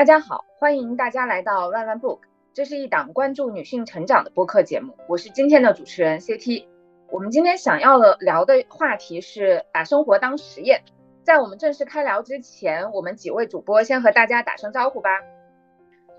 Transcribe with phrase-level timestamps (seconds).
[0.00, 2.20] 大家好，欢迎大家来到万万 book，
[2.54, 6.64] 这是一档关注女性成长的播客节目，我是今天的主持人 CT。
[7.10, 10.80] 我们今天想要的聊的话题是把生活当实验。
[11.22, 15.10] 在我们正式开聊之前，我们几位主播先和大家打声招呼吧。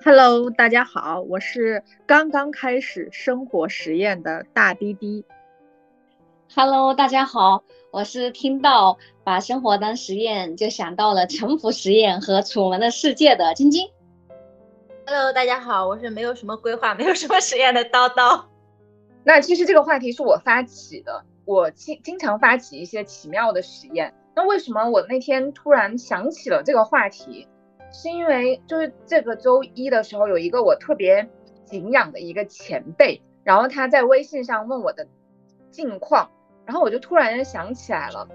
[0.05, 5.25] Hello，大家好，我是刚刚开始生活实验的大滴滴。
[6.53, 13.89] Hello，大家好，我是听到把生活当实验就想到了沉浮实验和楚门的世界的晶晶。
[15.07, 18.43] Hello，大家好，我是没有什么规划、没有什么实验的叨叨。
[19.23, 24.13] 那其实这个话题是我发起的，我经经常发起一些奇妙的实验。
[24.35, 27.47] 那为什么我那天突然想起了这个话题？
[27.93, 31.29] 是因为就是这个周一的时候，有一个我特别
[31.63, 35.07] 敬仰的一个前辈，然后他在微信上问我的
[35.71, 36.29] 近况。
[36.65, 38.27] 然后我就突然想起来了，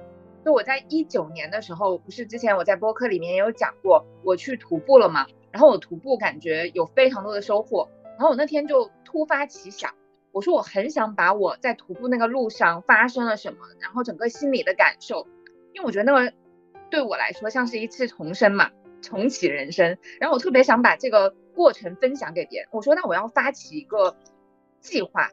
[0.45, 5.27] 就我在一九年的时候，不是之前我在播客里面也有讲过，我去徒步了嘛。
[5.53, 7.89] 然后我徒步感觉有非常多的收获。
[8.11, 9.95] 然后我那天就突发奇想，
[10.33, 15.27] 我说我很想把我在徒步那个路上发生了什么，然后整个心里的感受，
[15.73, 16.33] 因为我觉得那个
[16.91, 19.97] 对我来说像是一次重生嘛，重启人生。
[20.21, 22.69] 然后我特别想把这个过程分享给别人。
[22.73, 24.17] 我说那我要发起一个
[24.81, 25.31] 计划，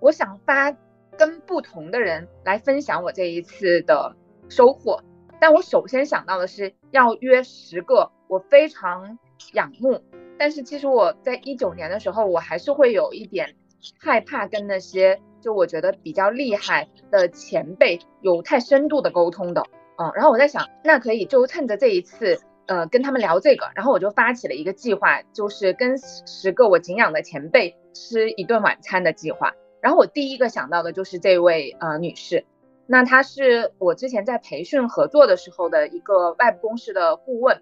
[0.00, 0.76] 我想发。
[1.16, 4.14] 跟不同的人来分享我这一次的
[4.48, 5.00] 收获，
[5.40, 9.18] 但我首先想到的是要约十个我非常
[9.52, 10.00] 仰慕，
[10.38, 13.54] 但是其实我在一九年的时候，我还是会有一点
[13.98, 19.62] 害怕跟那些就我觉得比较厉害的前辈有太深度的沟通的，
[19.98, 29.52] 嗯，然后我在想，那可以就趁着这一次，呃，跟他们聊这个，然后我就发起了一个计划，就是跟十个我敬仰的前辈吃一顿晚餐的计划。
[29.84, 32.46] 然后我第一个想到的就是这位呃女士，
[32.86, 37.60] 那她是我之前在培训合作的时候的一个外部公司的顾问。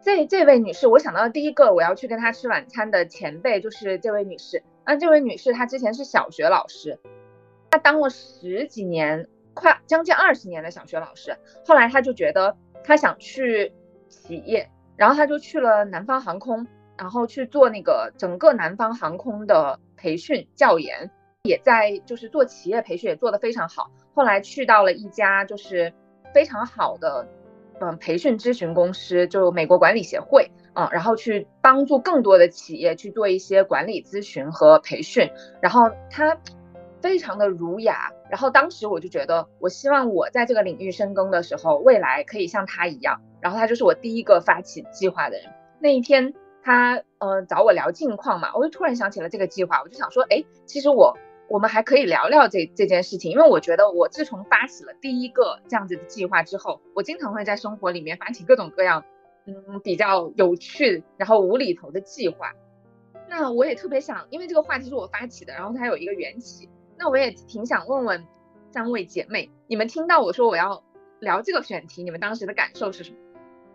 [0.00, 4.62] 这这位女士，我想到的第一个我要去跟她吃晚餐的前辈就是这位女士。
[4.84, 7.00] 那这位女士她之前是小学老师，
[7.68, 11.36] 她当了十几年，快将近二十年的小学老师。
[11.66, 13.72] 后来她就觉得她想去
[14.08, 16.64] 企业，然后她就去了南方航空，
[16.96, 21.10] 然后去做那个整个南方航空的培训教研。
[21.46, 25.92] 也在就是做企业培训也做得非常好，后来去到了一家就是
[26.34, 27.26] 非常好的
[27.80, 35.30] 嗯培训咨询公司，就美国管理协会啊，然后去帮助更多的企业去做一些管理咨询和培训，
[35.62, 36.36] 然后他
[37.00, 45.46] 非常的儒雅，然后当时我就觉得我希望我在这个领域深耕的时候，未来可以像他一样，然后他就是我第一个发起计划的人。
[45.78, 51.16] 那一天他呃找我聊近况嘛，我就突然想起了这个计划，我就想说，哎，其实我。
[51.48, 59.04] 我们还可以聊聊这这件事情，因为我觉得我自从发起了第一个这样子的计划之后，我经常会在生活里面发起各种各样，
[59.46, 62.52] 嗯，比较有趣然后无厘头的计划。
[63.28, 68.24] 那我也特别想，因为这个话题是我发起的，然后它有一个缘起，那我也挺想问问
[68.70, 70.82] 三位姐妹，你们听到我说我要
[71.20, 73.16] 聊这个选题，你们当时的感受是什么？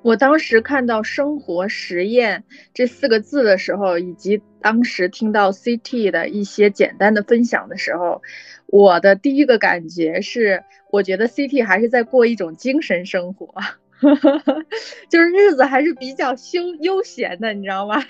[0.04, 8.22] 我当时看到“生活实验”这四个字的时候，以及当时听到 CT 的一些简单的分享的时候，
[8.66, 13.54] 我的第一个感觉是，我觉得 CT 还是在过一种精神生活，
[15.08, 18.04] 就是日子还是比较休悠闲的，你知道吗？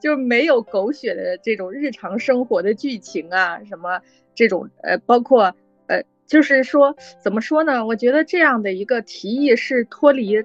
[0.00, 4.00] 就是没有狗血的这种日常生活的剧情啊，什么
[4.36, 5.56] 这种呃，包括
[5.88, 7.84] 呃，就是说怎么说呢？
[7.84, 10.44] 我觉得这样的一个提议是脱离。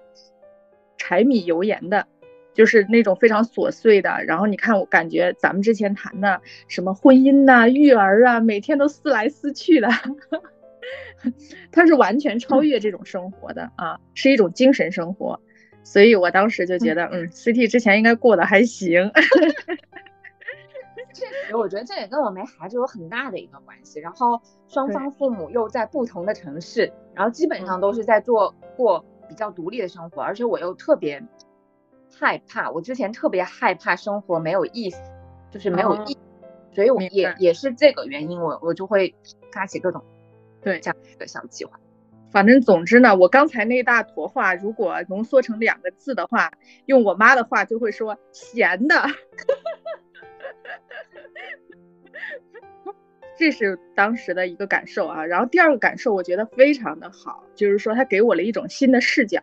[0.97, 2.07] 柴米油盐的，
[2.53, 4.23] 就是那种非常琐碎的。
[4.25, 9.87] 然后你看，我感觉咱们之前谈的什么婚姻呐、育儿啊，每天都撕来撕去的，
[11.71, 15.39] 他是完全超越这种生活的啊，是一种精神生活。
[15.83, 19.09] 所以我当时就觉得，嗯，CT 之前应该过得还行。
[21.13, 23.99] 确实，我觉得这也跟我没孩子有很大的一个关系。
[23.99, 29.03] 然后双方父母又在不同的城市，然后基本上都是在做过。
[29.27, 31.23] 比较独立的生活，而且我又特别
[32.19, 34.99] 害怕，我之前特别害怕生活没有意思，
[35.51, 36.17] 就是没有意，
[36.73, 39.15] 所以我也也是这个原因，我我就会
[39.51, 40.03] 发起各种
[40.61, 41.79] 对这样的小计划。
[42.29, 46.51] 反正总之呢，我刚才那大坨话，如果浓缩成两个字的话，
[46.85, 48.95] 用我妈的话就会说闲的。
[53.37, 59.41] 这是当时的一个感受啊，然后第二个感受我觉得非常的好，就是说他给我了一种新的视角，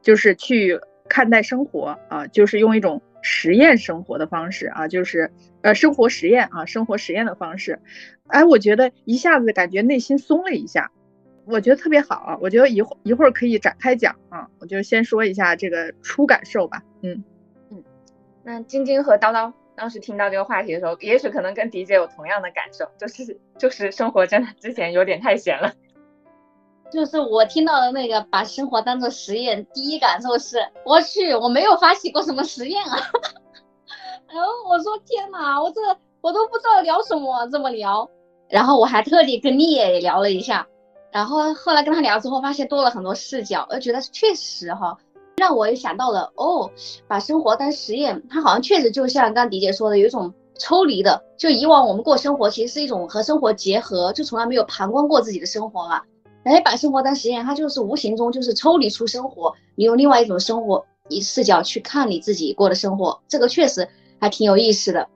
[0.00, 5.30] 就是去看待生活啊，就是用一种实验生活的方式啊，就是
[5.62, 7.80] 呃生活实验啊，生活实验的方式，
[8.28, 10.90] 哎，我觉得一下子感觉内心松了一下，
[11.46, 17.24] 我觉得特别好啊，我觉得一会一会儿可以展开讲啊，我就先说一下这个初感受吧，嗯。
[17.70, 17.82] 嗯，
[18.44, 19.52] 那晶晶和叨叨。
[19.80, 25.72] 当时听到这个话题的时候，也许可能跟迪姐有同样的感受，就是就是生活真的之前有点太闲了。
[26.92, 32.98] 就是我听到的那个把生活当做实验，第一感受是，我去，我没有发起过什么实验啊。
[34.28, 35.80] 然后我说天哪，我这
[36.20, 38.10] 我都不知道聊什么，这么聊。
[38.50, 40.66] 然后我还特地跟丽也聊了一下，
[41.10, 44.98] 然后后来跟他聊之后，发现多了很多视角，我觉得确实哈，
[45.40, 46.70] 让我也想到了哦，
[47.08, 56.02] 把生活当实验，它好像确实就像刚迪姐说的，有一种抽离的，就以往我们过生活其实是一种和生活结合，就从来没有旁观过自己的生活嘛。
[56.44, 63.88] 哎，把生活当实验，它就是无形中就是抽离出生活，你用另外一种生活一视角去看你自己过的生活，这个确实
[64.20, 65.08] 还挺有意思的。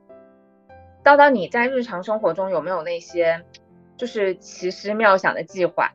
[1.05, 3.45] 叨叨，你在日常生活中有没有那些
[3.99, 5.93] 就是奇思妙想的计划？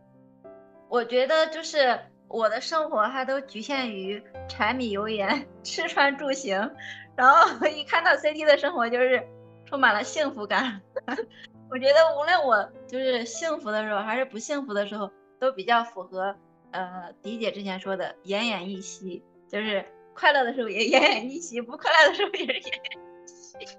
[0.87, 1.99] 我觉得就是
[2.29, 6.71] 我的生活还都局限于柴米油盐、 吃穿住行，
[7.15, 9.21] 然后一看到 CT 的生活就是
[9.65, 10.81] 充满了幸福感。
[11.69, 15.11] 我觉得无论我就是幸福的时候还是不幸福的时候。
[15.39, 16.35] 都比较符合，
[16.71, 23.77] 呃，迪姐之前说的奄奄一息，就是快乐的时候也奄奄一息，不快乐的时候也是奄奄一息。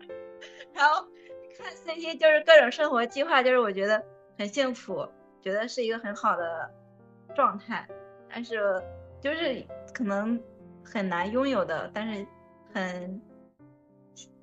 [0.72, 1.06] 然后
[1.58, 4.02] 看 CT 就是各种生活计划，就是我觉得
[4.38, 5.06] 很幸福，
[5.42, 6.70] 觉得是一个很好的
[7.34, 7.86] 状态，
[8.30, 8.82] 但是
[9.20, 10.40] 就是可能
[10.84, 12.26] 很难拥有的，但是
[12.72, 13.20] 很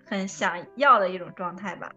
[0.05, 1.93] 很想要的一种状态吧。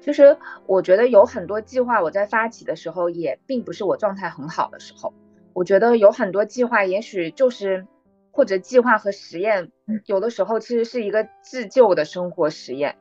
[0.00, 0.36] 其实
[0.66, 5.12] 我觉得有很多计划，我在发起的时候也并不是我状态很好的时候。
[5.52, 7.86] 我觉得有很多计划，也许就是
[8.30, 9.70] 或者计划和实验，
[10.06, 12.96] 有的时候其实是一个自救的生活实验。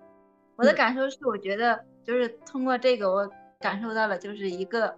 [0.58, 4.98] 我的感受是，我觉得就是通过这个，我感受到了就是一个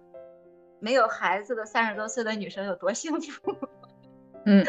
[0.82, 3.56] 没有孩子的三十多岁的女生有多幸福。
[4.44, 4.64] 嗯。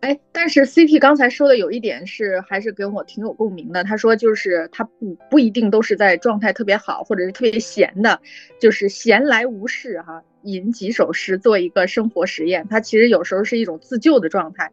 [0.00, 3.84] 哎，但是 CT 刚才说的有一点是，还是跟我挺有共鸣的。
[3.84, 8.20] 他说，就是他不不一定都是在状态特别好，或者是特别闲的，
[8.60, 12.66] 就是闲来无事哈，吟几首诗做一个生活实验。
[12.68, 14.70] 他其实有时候是一种自救的状态。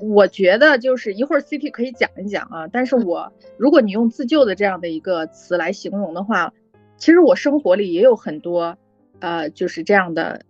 [0.00, 2.66] 我觉得就是一会儿 CT 可以讲一讲啊。
[2.68, 6.52] 但是我如果你用自救的这样的一个词来形容的话，
[6.96, 8.76] 其实我生活里也有很多，
[9.22, 10.42] 呃，就是这样的。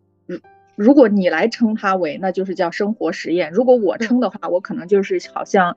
[0.75, 3.53] 如果你来称它为，那就是叫生活实验。
[3.53, 5.77] 如果我称的话，我可能就是好像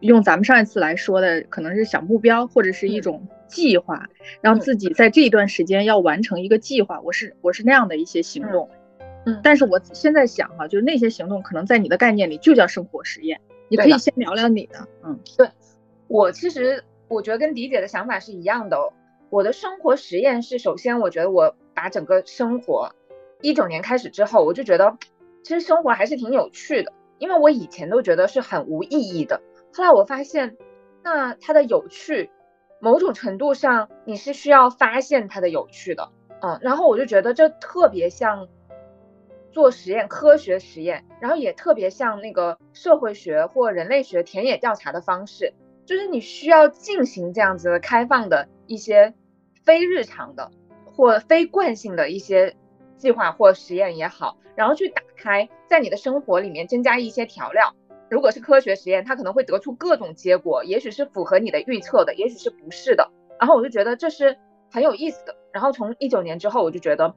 [0.00, 4.06] 用咱们上一次来说的，可能是小目标或者是一种计划，
[4.42, 7.00] 让自己在这一段时间要完成一个计划。
[7.00, 8.68] 我是我是那样的一些行动。
[9.24, 13.40] 嗯，但是我现在想哈，就是那些行动可能在你的概念里就叫生活实验。
[13.68, 14.86] 你可以先聊聊你的。
[15.02, 15.48] 嗯，对
[16.06, 18.76] 我其实我觉得跟迪姐的想法是一样的。
[19.30, 22.90] 我的生活实验是，首先我觉得我把整个生活。
[23.40, 24.96] 一九年开始之后，我就觉得
[25.44, 29.40] 其实生活还是挺有趣的，因为我以前都觉得是很无意义的。
[29.72, 30.56] 后来我发现，
[31.04, 32.30] 那它的有趣，
[32.80, 36.10] 某种程度上你是需要发现它的有趣的，
[36.40, 36.58] 嗯。
[36.62, 38.48] 然后我就觉得这特别像
[39.52, 45.52] 做实验、科学实验，然后也特别像那个社会学或人类学田野调查的方式，
[45.86, 49.14] 就是你需要进行这样子的开放的一些
[49.64, 50.52] 非日常的
[50.84, 52.54] 或非惯性的一些。
[52.98, 57.72] 计划或实验也好，然后去打开，在你的生活里面增加一些调料。
[58.10, 63.12] 如果是科学实验，它可能会得出各种结果，也许是符合你的预测的，也许是不是的。
[63.38, 64.36] 然后我就觉得这是
[64.68, 65.36] 很有意思的。
[65.52, 67.14] 然后从一九年之后，我就觉得，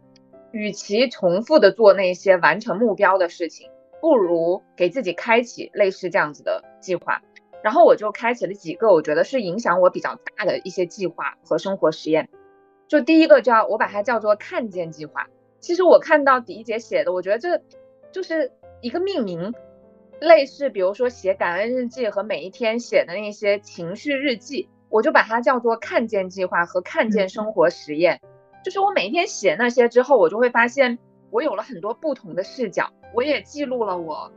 [0.52, 7.24] 与其重复的做那些完成目标的事情，不如给自己开启类似这样子的计划。
[7.64, 12.30] 然后我就开启了几个我觉得是影响我比较大的一些计划和生活实验。
[12.88, 15.28] 就第一个叫我把它叫做看见计划。
[15.60, 17.62] 其实我看到迪姐写的，我觉得这
[18.12, 18.52] 就是
[18.82, 19.54] 一个命名，
[20.20, 28.20] 类似比如说写感恩日记和每一天写的那些情绪日记，我就把它叫做看见计划和看见生活实验。
[28.64, 30.98] 就是我每一天写那些之后，我就会发现
[31.30, 34.32] 我有了很多不同的视角，我也记录了我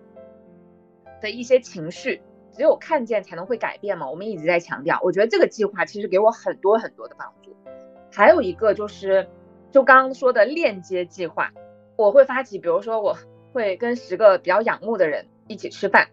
[1.21, 2.23] 的一些情绪。
[2.55, 4.99] 只有看见才能会改变嘛，我们一直在强调。
[5.03, 7.55] 我觉得这个计划其实给我很多很多的帮助。
[8.11, 9.29] 还有一个就是。
[9.73, 11.51] 就刚刚说的链接计划，
[11.97, 13.17] 我会发起，比如说我
[13.53, 16.07] 会跟十个比较仰慕的人一起吃饭，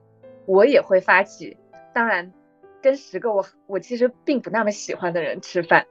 [0.47, 1.55] 我也会发起，
[1.93, 2.33] 当然
[2.81, 5.85] 跟十个我我其实并不那么喜欢的人吃饭，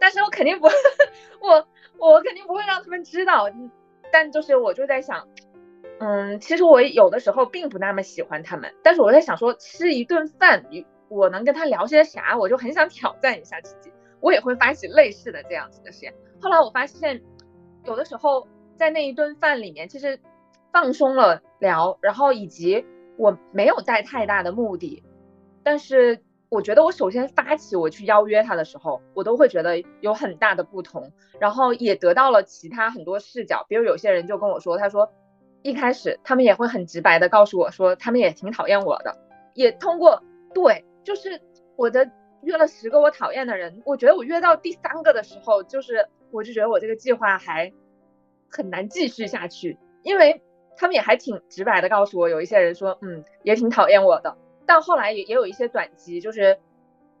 [0.00, 0.66] 但是我肯定不，
[1.40, 3.48] 我我肯定不会让他们知道，
[4.12, 5.28] 但就是我就在想，
[6.04, 10.66] 嗯，其实我有的时候并不那么喜欢他们，但是我在想说吃一顿饭，
[11.08, 16.12] 我能跟他聊些啥，我就很想挑战一下自己，我也会发起类似的这样子的实验。
[16.40, 17.22] 后来我发现，
[17.84, 20.18] 有的时候在那一顿饭里面，其实
[20.72, 22.84] 放松了聊，然后以及
[23.16, 25.04] 我没有带太大的目的，
[25.62, 33.64] 但是我觉得我首先发起我去邀约他的时候，我都会觉得有很大的不同，然后也得到了其他很多视角。
[33.68, 35.08] 比如有些人就跟我说，他说
[35.62, 39.16] 一开始他们也会很直白的告诉我说，他们也挺讨厌我的，
[39.54, 41.40] 也通过对，就是
[41.76, 42.10] 我的
[42.42, 47.72] 约了十个我讨厌的人，我觉得我约到第三个的时候，就是我就觉得我这个计划还
[48.50, 50.42] 很难继续下去，因为
[50.76, 54.36] 他们也还挺直白的告诉我，有一些人说，嗯，也挺讨厌我的。
[54.66, 56.58] 但后来也也有一些短机，就是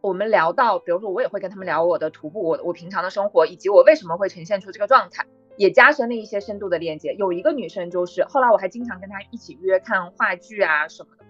[0.00, 7.14] 我们聊到，比如说我也会跟他们聊我的徒步，我我平常的生活，以及我为什么会呈现出这个状态，也加深了一些深度的链接。
[7.14, 11.24] 有一个女生就是，后来我还经常跟她一起约看话剧啊什么的，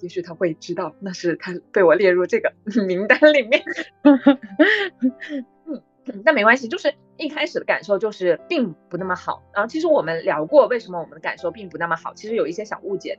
[0.00, 2.52] 也许她会知道那是她被我列入这个
[2.86, 3.62] 名单里面。
[5.66, 9.42] 嗯，但没关系，就是一开始的感受就是并不那么好。
[9.54, 13.18] 然后其实我们聊过为什么我们的感受并不那么好，其实有一些小误解。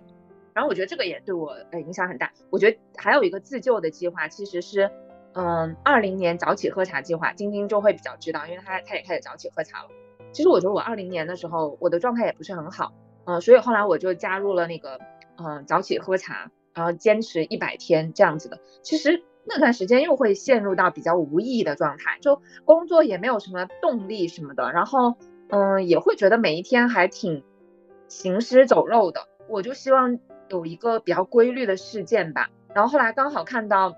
[0.54, 2.34] 然后我觉得这个也对我呃影响很大。
[2.50, 4.92] 我觉得还有一个自救的计划，其实是，
[5.34, 9.90] 嗯，二零年早起喝茶计划，晶晶就会比较知道，因为她她也开始早起喝茶了。
[10.32, 12.94] 其实我觉得我二零年的时候，我的状态也不是很好，
[13.26, 15.00] 嗯，所以后来我就加入了那个，
[15.38, 18.60] 嗯，早起喝茶，然后坚持一百天这样子的。
[18.82, 25.16] 其实那段时间又会陷入到比较无意义的状态，就工作也没有什么动力什么的，然后
[25.50, 27.44] 嗯，也会觉得每一天还挺
[28.08, 29.28] 行尸走肉的。
[29.48, 30.20] 我就希望。
[30.50, 33.96] 有一个比较规律的事件吧，然后后来刚好看到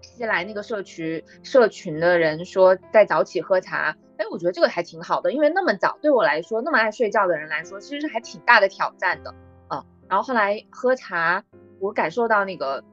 [0.00, 9.34] 西来那个社区社群的人说在早起喝茶，哎，我觉得这个还挺好的，因为那么早对我来说，那么爱睡觉的人来说，其实还挺大的挑战的，
[9.70, 11.44] 嗯，然后后来喝茶，
[11.80, 12.84] 我感受到那个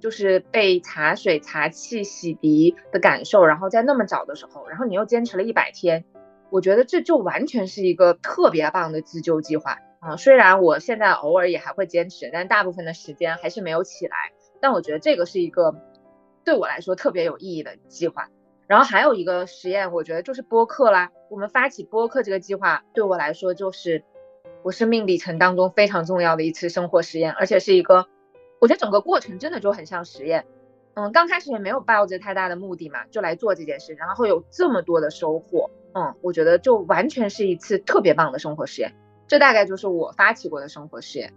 [0.00, 6.04] 就是被茶水茶气洗涤的感受，然后在那么早的时候，然后你又坚持了一百天，
[6.50, 9.78] 我觉得这就完全是一个特别棒的自救计划。
[10.00, 14.16] 啊，虽然我现在偶尔也还会坚持，但大部分的时间还是没有起来。
[14.60, 15.74] 但我觉得这个是一个
[16.44, 18.28] 对我来说特别有意义的计划。
[18.66, 21.12] 然后还有一个实验，我觉得就是播客啦。
[21.30, 24.04] 我们发起播客这个计划，对我来说就是
[24.62, 28.06] 我生命里程当中非常重要的一次生活实验，而且是一个，
[28.60, 30.46] 我觉得整个过程真的就很像实验。
[30.94, 35.70] 嗯，刚开始也没有抱着太大的目的嘛，就来做这件事，然后有这么多的收获。
[35.94, 38.94] 嗯，我觉得就完全是一次特别棒的生活实验。
[39.26, 41.32] 这大概就是我发起过的生活实验。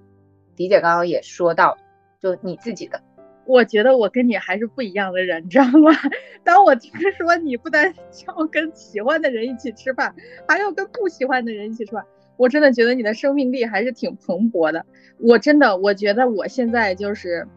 [0.56, 1.78] 迪姐刚刚也说到，
[2.22, 3.02] 就你自己的，
[3.50, 5.90] 我觉得我跟你还是不一样的人，你知道吗？
[6.46, 7.92] 当我听说你不但
[8.28, 10.14] 要跟喜欢的人一起吃饭，
[10.48, 12.06] 还要跟不喜欢的人一起吃饭，
[12.38, 14.86] 我真的觉得你的生命力还是挺蓬勃的。
[15.18, 17.48] 我真的，我觉得我现在就是，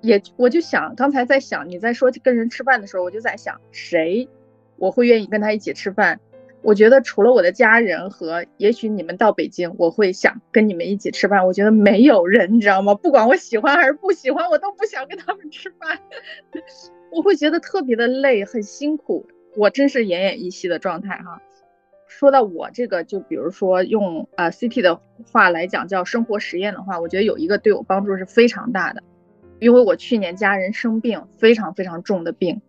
[0.00, 4.26] 也我就想，刚才在想你在说跟人吃饭的时候，我就在想谁，
[4.76, 6.18] 我会愿意跟他一起吃饭。
[6.64, 11.46] 我觉得除了我的家人和也许你们到北京，我会想跟你们一起吃饭。
[11.46, 12.94] 我觉得没有人，你知道吗？
[12.94, 16.00] 不管我喜欢还是不喜欢，我都不想跟他们吃饭。
[17.12, 19.26] 我会觉得特别的累，很辛苦。
[19.56, 21.38] 我真是奄奄一息的状态哈。
[22.06, 24.98] 说到我这个，就比如说用呃 CT 的
[25.30, 29.02] 话来讲，叫生活实验的话，我觉得有一个对我帮助是非常大的，
[29.58, 32.62] 因为我去年家人生病，非常非常重的病，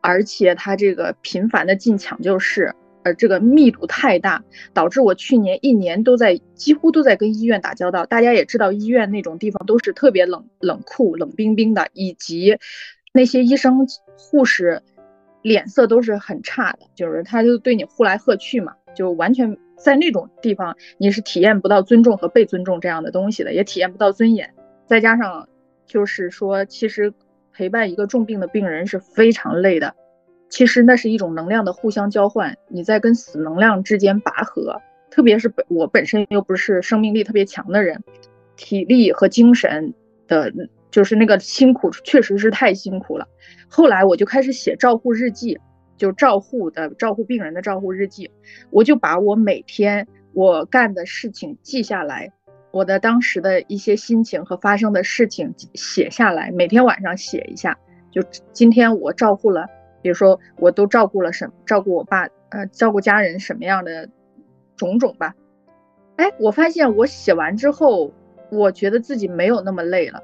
[0.00, 2.72] 而且他这个频繁的进抢救室。
[3.04, 8.06] 而这个密度太大，导致我去年一年都在几乎都在跟医院打交道。
[8.06, 12.58] 大家也知道，医院那种地方都是特别冷、冷酷、冷冰冰的，以及
[13.12, 14.82] 那些医生护士
[15.42, 24.54] 脸色都是很差的，就是他就对你呼来喝去嘛，就完全在那种地方你是体验不到尊重和被尊重这样的东西的，也体验不到尊严。
[24.86, 25.48] 再加上
[25.86, 27.12] 就是说，其实
[27.52, 29.94] 陪伴一个重病的病人是非常累的。
[30.52, 38.04] 其实那是一种能量的互相交换，你在跟死能量之间拔河，特别是本我本身又不是生命力特别强的人，
[38.54, 39.94] 体力和精神
[40.28, 40.52] 的，
[40.90, 43.26] 就是那个辛苦确实是太辛苦了。
[43.66, 45.58] 后来我就开始写照护日记，
[45.96, 48.30] 就照护的照护病人的照护日记，
[48.68, 52.30] 我就把我每天我干的事情记下来，
[52.72, 57.78] 我的当时的一些心情和发生的事情写下来，每天晚上写一下，
[58.10, 59.66] 就今天我照护了。
[60.02, 64.08] 比如说，我都照顾了什，照顾我爸，呃，照顾家人什么样的
[64.76, 65.34] 种种吧。
[66.16, 68.12] 哎，我发现我写完之后，
[68.50, 70.22] 我觉得自己没有那么累了，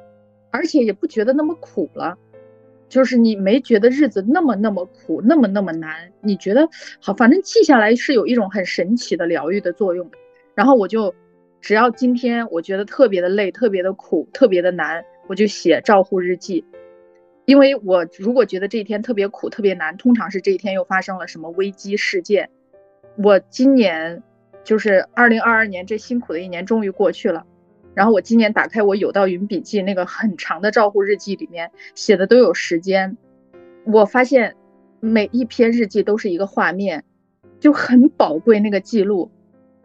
[0.51, 2.19] 而且也不觉得那么苦了。
[2.89, 6.11] 就是你没觉得日子那么那么苦，那么那么难。
[6.23, 6.67] 你觉得
[7.01, 10.11] 好，反正记下来是有一种很神奇的疗愈的作用。
[10.55, 11.15] 然后我就，
[11.61, 16.65] 只要今天我觉得特别的累，特别的苦，特别的难，我就写照护日记。
[17.49, 22.51] 因为我如果觉得这一天特别苦、特别难，通常是这一天又发生了什么危机事件。
[23.17, 24.23] 我今年
[24.65, 27.47] 就是二零二二年这辛苦的一年终于过去了，
[27.95, 33.17] 然后我今年打开我有道云笔记那个很长的照护日记，里面写的都有时间。
[33.87, 34.55] 我发现
[35.01, 37.03] 每一篇日记都是一个画面，
[37.61, 39.31] 就很宝贵那个记录。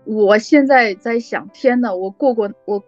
[0.04, 2.84] 我现在在想，天呐，我过过我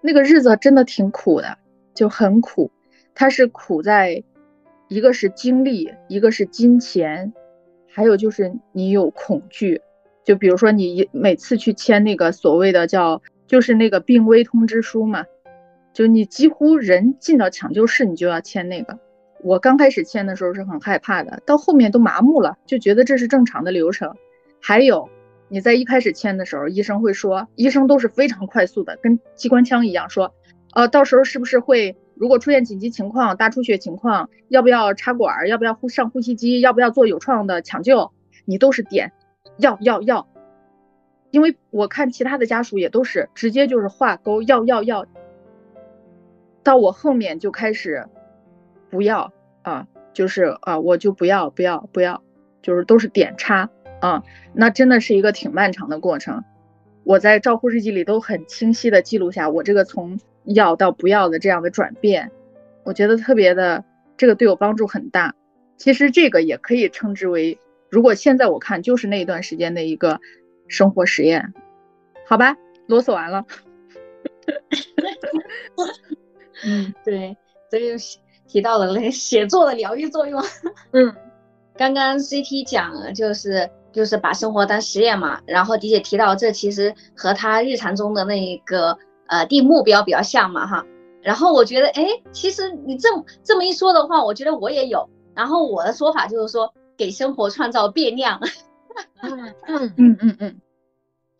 [0.00, 1.58] 那个日子真的挺苦的，
[1.92, 2.70] 就很苦。
[3.14, 4.22] 它是苦在，
[4.88, 7.32] 一个是精力，一个是金钱，
[7.88, 9.80] 还有就是你有恐惧。
[10.24, 15.24] 就比如说你每次去签那个所谓的叫，就是那个病危通知书嘛，
[15.92, 18.98] 就你几乎人进到抢救室，你就要签那个。
[19.42, 24.14] 我刚开始签的时候是很害怕的，到后面都麻木了，就觉得这是正常的流程。
[24.60, 25.08] 还有。
[25.52, 30.32] 你在一开始签的时候，医生会说，医生都是非常快速的，跟机关枪一样说，
[30.74, 38.12] 呃，到时候是不是会，如果出现紧急情况、大出血情况，要不要插管，要不要呼上呼吸机，要不要做有创的抢救，
[38.44, 39.12] 你都是点，
[39.56, 40.28] 要要要，
[41.30, 45.06] 因为我看其他的家属也都是直接就是画勾，要要要，
[46.62, 48.06] 到我后面就开始
[48.90, 52.22] 不要啊，就是啊，我就不要不要不要，
[52.60, 53.70] 就是都是点插。
[54.00, 54.22] 啊，
[54.52, 56.44] 那真的是一个挺漫长的过程。
[57.04, 60.18] 我在照护日记里都很清晰的记录下我这个从
[60.54, 62.30] 要到不要的这样的转变，
[62.84, 63.84] 我觉得特别的，
[64.16, 65.34] 这个对我帮助很大。
[65.76, 70.20] 其实这个也可以称之为，如果现在我看就是那一段时间的一个
[70.68, 71.54] 生活实验，
[72.26, 73.44] 好吧，啰嗦完了。
[76.64, 77.36] 嗯， 对，
[77.70, 78.04] 这就
[78.46, 80.42] 提到了那个写作的疗愈作用。
[80.92, 81.14] 嗯，
[81.76, 83.70] 刚刚 CT 讲了就是。
[83.92, 88.96] 就是把生活当实验嘛，然后迪姐提到这其实和她日常中的那一个
[89.30, 90.84] 呃定目标比较像嘛哈，
[91.22, 98.40] 然后我觉得哎，其实你这么这么一说的话，我觉得我也有，然后我的说法就是说给生活创造变量，
[99.22, 100.16] 嗯嗯嗯。
[100.18, 100.60] 嗯 嗯，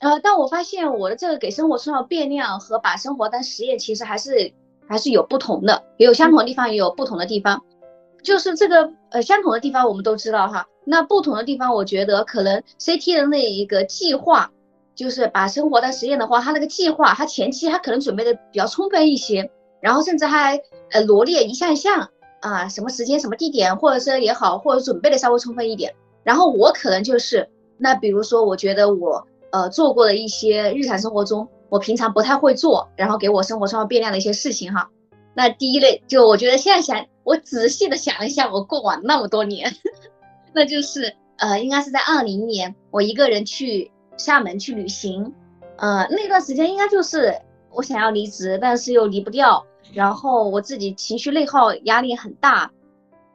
[0.00, 4.52] 呃，但我发现我的这个给生活创造变量和把生活当实验其实还是
[4.88, 7.62] 还是有不同的，也有相同的地方，也有不同的地方。
[8.22, 14.50] 就是这个呃相同的地方我们都知道哈，那不同的地方我觉得可能 CT 的那一个计划，
[15.01, 20.61] 就是把生活当实验的话，他那个计划他前期他可能准备的比较充分一些，然后甚至还
[20.91, 22.11] 呃罗列一项一项
[22.41, 25.95] 啊什么时间什么地点，或者是也好，或者准备的稍微充分一点。
[26.23, 34.91] 然后我可能就是那比如说我觉得我呃做过的一些日常生活中我平常不太会做，然后给我生活创造变量的一些事情哈。
[35.35, 37.07] 那第一类就我觉得现在想。
[37.23, 39.73] 我仔细的想了一下，我过往那么多年，
[40.53, 45.33] 那就是呃，应该是在二零年，我一个人去厦门去旅行，
[45.78, 47.35] 呃，那段时间应该就是
[47.70, 52.70] 我想要离职，但是又离不掉，然后我自己情绪内耗，压力很大，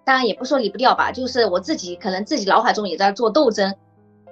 [0.06, 3.74] 当然也不说离不掉吧，就是我自己可能自己脑海中也在做斗争，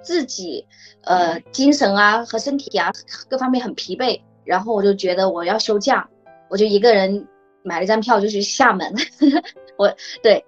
[0.02, 0.66] 自己
[1.02, 2.92] 呃精神啊和身体啊
[3.28, 6.08] 各方面很疲惫，然后我就觉得我要休假，
[6.48, 7.26] 我就一个人。
[7.66, 8.94] 买了一张票就去厦门，
[9.78, 9.90] 我
[10.22, 10.44] 对，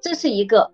[0.00, 0.70] 这是一个。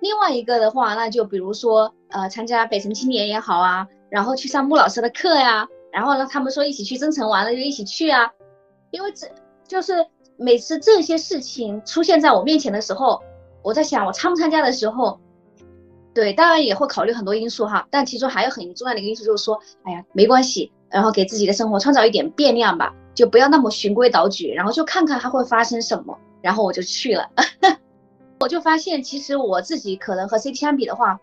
[0.00, 8.30] 另外一个的话，那就比如说呃，参加北辰青年也好啊，然后去上穆老师的课呀，然后呢，他们说一起去增城玩了就一起去啊。
[8.90, 9.26] 因为这
[9.66, 13.22] 就是每次这些事情出现在我面前的时候，
[13.62, 15.20] 我在想我参不参加的时候，
[16.14, 22.94] 对，当然也会考虑很多因素哈，但其中还有很重要的一个因素就是说，哎呀，没关系，然后给自己的生活创造一点变量吧。
[23.14, 27.28] 就不要那么循规蹈矩，然后就看看它会发生什么，然后我就去了。
[28.38, 31.18] 我就发现，其实我自己可能和 CT 相比的话，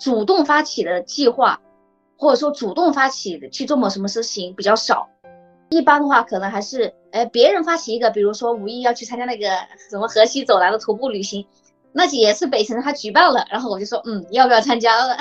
[0.00, 1.60] 主动发起的计划，
[2.22, 5.08] 或者说主动发起去做某什么事情比较少。
[5.70, 9.48] 一般的话，可能还是哎别人发起一个，比如说五一要去参加那个
[9.90, 11.44] 什么河西走廊的徒步旅行，
[11.92, 15.16] 那也是北辰他举办了，然后我就说嗯要不要参加了，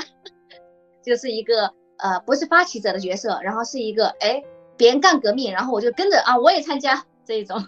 [1.03, 4.43] 就是一个呃不是发起者的角色，然后是一个哎。
[4.77, 7.63] 别人干革命，然后我就跟着啊，我也参加这一种。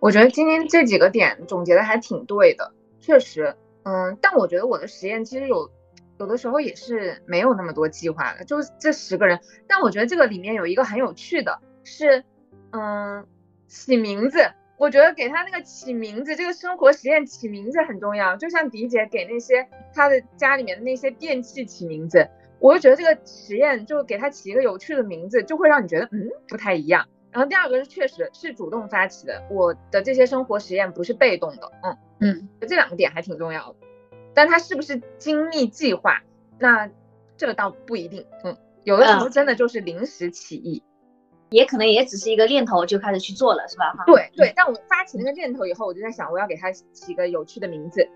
[0.00, 5.70] 我觉得今天这几个点总结的还挺对的，确实，嗯，但我觉得我的实验其实有
[6.20, 9.40] 有的时候也是没有那么多计划的，就这十个人。
[9.66, 12.22] 但我觉得这个里面有一个很有趣的，是，
[12.72, 13.26] 嗯，
[13.66, 14.38] 起名字。
[14.76, 18.36] 我觉得给他那个起名字，这个生活实验起名字很重要。
[18.36, 22.28] 就像迪姐给那些他的家里面的那些电器起名字。
[22.58, 27.06] 我就觉得这个实验就给他起一个有趣的名字，就会让你觉得嗯不太一样。
[27.30, 33.76] 然后第二个是确实是主动发起的，我的这些生活实验不是被动的，嗯嗯，这两个点还挺重要的。
[34.34, 36.22] 但它是不是精密计划，
[36.58, 36.90] 那
[37.36, 40.82] 这个倒不一定，嗯，有的时候真的就是临时起意，
[41.50, 43.92] 也可能也只是一个念头就开始去做了，是吧？
[43.92, 44.52] 哈，对对。
[44.54, 48.08] 但我发起那个念头以后，我就在想我要给它起个有趣的名字。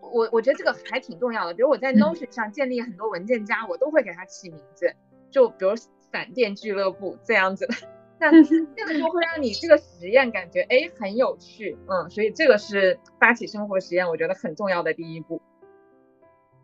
[0.00, 4.92] 我我觉得这个还挺重要的，比如我在 Notion 上建立很多文件夹，我都会给它起名字，
[5.30, 5.74] 就比如
[6.10, 7.74] 闪电俱乐部这样子的。
[8.20, 15.40] 那这个就会让你这个实验感觉哎很有趣，嗯，所以这个是发起生活实验，我觉得很重要的第一步。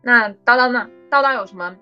[0.01, 0.89] 那叨叨呢？
[1.09, 1.75] 叨叨有什么？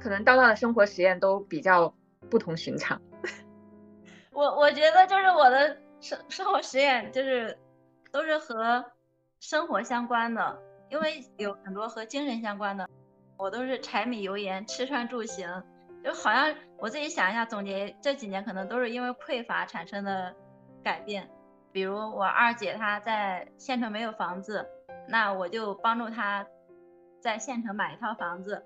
[0.00, 1.92] 可能叨叨的生活实验都比较
[2.30, 3.02] 不同寻常。
[4.32, 7.58] 我我觉得就是我的生生活实验就是
[8.12, 8.84] 都是和
[9.40, 12.88] 生活相关的，因为有很多和精神相关的，
[13.36, 15.62] 我都是柴米油盐吃穿住行，
[16.02, 20.34] 就好像我自己想一下总结这几年可能都是因为匮乏产生的
[20.82, 21.28] 改变，
[21.72, 24.66] 比如我二姐她在县城没有房子，
[25.08, 26.46] 那我就帮助她
[27.20, 28.64] 在县城买一套房子，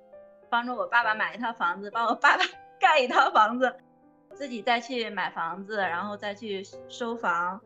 [0.49, 2.45] 帮助我爸爸买一套房子，帮我爸爸
[2.79, 3.77] 盖一套房子。
[4.35, 7.61] 自己再去买房子，然后再去收房，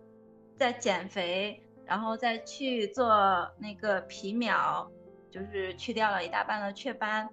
[0.58, 4.86] 再减肥，然后再去做那个皮秒，
[5.30, 7.30] 就是去掉了一大半的雀斑。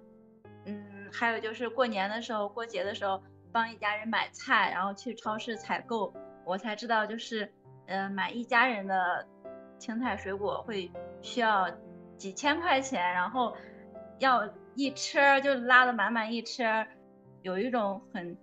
[1.12, 6.12] 还有就是过年的时候、过节的时候帮一家人买菜，然后去超市采购，
[6.44, 7.52] 我才知道就是，
[7.86, 9.26] 嗯，买一家人的
[9.78, 10.90] 青菜水果会
[11.22, 11.70] 需要
[12.16, 13.56] 几千块钱，然后
[14.18, 16.86] 要一车就拉的满满一车，
[17.42, 18.36] 有一种很。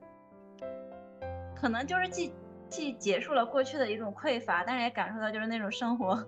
[1.56, 2.34] 可能就是既
[2.70, 6.28] 既结束了过去的一种匮乏，但是也感受到就是那种生活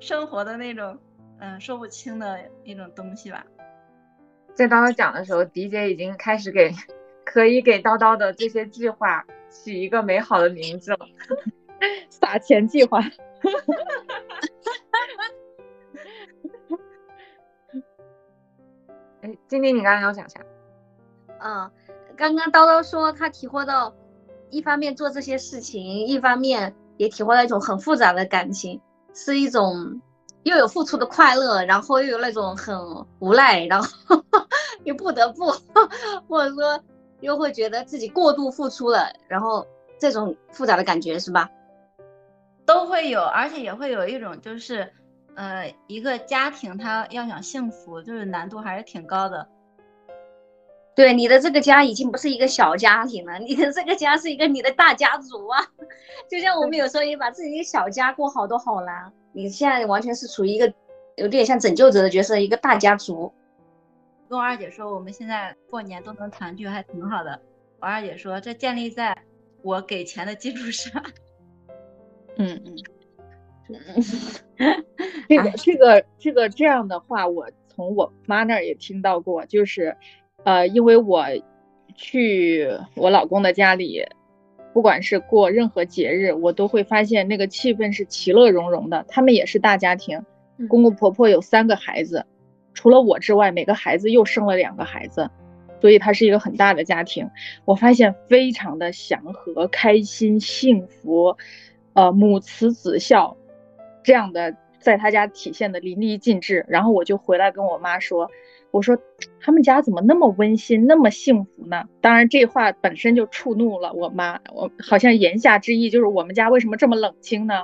[0.00, 0.98] 生活的那种
[1.40, 3.44] 嗯说不清的一种东西吧。
[4.60, 6.70] 在叨叨讲的时候，迪姐已经开始给
[7.24, 10.98] 可以给叨叨的这些计划起一个美好的名字了，
[12.10, 13.00] 撒钱计划。
[19.22, 20.40] 哎，晶晶，你刚刚要讲啥？
[21.38, 21.70] 嗯，
[22.14, 23.94] 刚刚叨叨说他体会到。
[24.50, 28.80] 一方面做这些事情，一方面也体会到一种很复杂的感情，
[29.14, 30.02] 是一种
[30.42, 32.76] 又有付出的快乐，然后又有那种很
[33.20, 33.88] 无奈，然后
[34.84, 35.52] 又不得不，
[36.28, 36.82] 或者说
[37.20, 39.66] 又会觉得自己过度付出了，然后
[39.98, 41.50] 这种复杂的感觉是吧？
[42.66, 44.92] 都会有，而且也会有一种就是，
[45.34, 49.48] 呃，一个家庭他要想幸福，就是难度还是挺高的。
[50.94, 55.58] 对你的这个家已经不是一个小家庭了，你的这个家是一个你的大家族啊！
[56.30, 60.72] 就像我们有时候也把自己一个小家过好都好难，你现在完全是处于一个
[61.16, 63.32] 有点像拯救者的角色，一个大家族。
[64.30, 67.42] 跟我二姐说，我们现在过年都能团聚，还挺好的。
[67.80, 69.24] 我二姐说，这建立在
[69.62, 71.02] 我给钱的基础上。
[72.38, 72.62] 嗯
[73.68, 73.76] 嗯，
[75.28, 79.96] 这个这个这个这样的话，我从我妈那儿也听到过，就是。
[80.42, 81.26] 呃，因为我
[81.94, 84.02] 去我老公的家里，
[84.72, 89.04] 不管是过任何节日，我都会发现那个气氛是其乐融融的。
[89.06, 90.24] 他们也是大家庭，
[90.66, 92.24] 公公婆婆有三个孩子，
[92.80, 95.28] 除了我之外，每个孩子又生了两个孩子，
[95.82, 97.28] 所以他是一个很大的家庭。
[97.66, 101.36] 我发现非常的祥和、开心、幸福，
[101.92, 103.36] 呃，母慈子孝
[104.02, 106.64] 这样的在他家体现的淋漓尽致。
[106.68, 108.30] 然后我就回来跟我妈说。
[108.70, 108.96] 我说
[109.42, 111.84] 他们家怎么那么温馨，那么幸福呢？
[112.00, 114.40] 当然，这话本身就触怒了我妈。
[114.54, 117.62] 我好像言下之意就是我们家为什么这么冷清呢？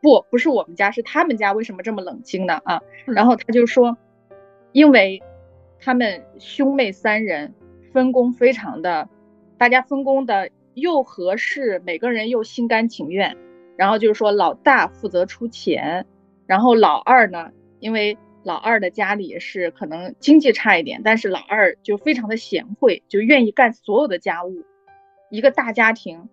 [0.00, 2.60] 不，不是我们家，是他们家为什么这么冷清呢？
[2.64, 3.96] 啊，然后他就说，
[4.72, 5.22] 因为
[5.78, 7.54] 他们兄妹三人
[7.92, 9.08] 分工非常的，
[9.56, 13.36] 大家分工的又合适，每个人又心甘情愿。
[13.76, 16.06] 然后就是说，老大负责出钱，
[16.46, 18.18] 然后老二呢，因为。
[18.44, 24.64] 老二的家里是可能经济差一点，但是老二就非常的贤惠，就愿意干所有的家务。
[25.30, 26.28] 一个大家庭，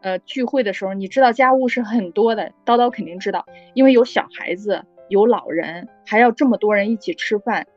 [0.00, 7.68] 呃，聚会的时候，你知道家务是很多的，叨叨肯定知道，因为有小孩子，有老人，还要这么多人一起吃饭，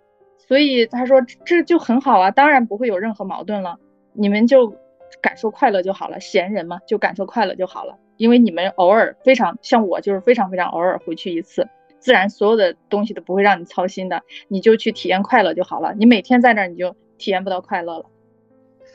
[0.47, 3.79] 所以他说这就很好啊，当然不会有任何矛盾了，
[4.13, 4.75] 你们就
[5.21, 11.67] 感受快乐就好了，闲人嘛，就感受快乐就好了，因为你们偶尔非常像我就是非常非常偶尔回去一次。
[11.97, 15.95] 自然，所有的东西都不会让你操心的，你就去体验快乐就好了。
[15.95, 18.05] 你每天在那儿，你就体验不到快乐了。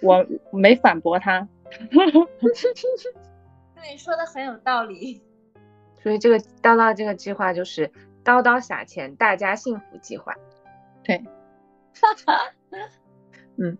[0.00, 1.48] 我没反驳他，
[1.90, 2.12] 对，
[3.96, 5.20] 说的很有道理。
[6.00, 7.90] 所以这个叨叨这个计划就是
[8.24, 10.32] 叨叨撒钱，大家幸福计划。
[11.02, 11.20] 对，
[13.58, 13.76] 嗯，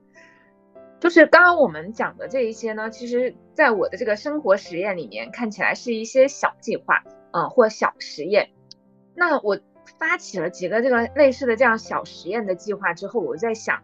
[0.99, 8.51] 就是刚刚我们讲的这一些呢，其实在我的这个生活实验里面，看起来是一些小计划，嗯，或小实验。
[9.15, 9.59] 那我
[9.99, 13.83] 发起了几个这个类似的这样小实验的计划之后，我在想，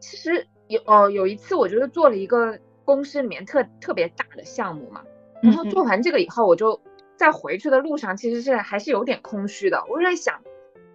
[0.00, 5.04] 其实有呃有一次我就是做了一个公司里面特特别大的项目嘛，
[5.42, 6.80] 然后做完这个以后，我就
[7.16, 9.84] 在回去的路上其实是还是有点空虚的。
[9.88, 10.42] 我就在想，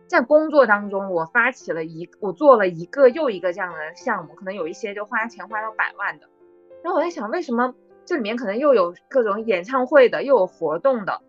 [0.07, 6.27] 在工作当中我发起了一我做了一个又一个这样的项目，可能有一些就花钱花到百万的，
[6.83, 7.73] 然后我在想为什么
[8.05, 11.21] 这里面可能又有各种演唱会的，又有活动的。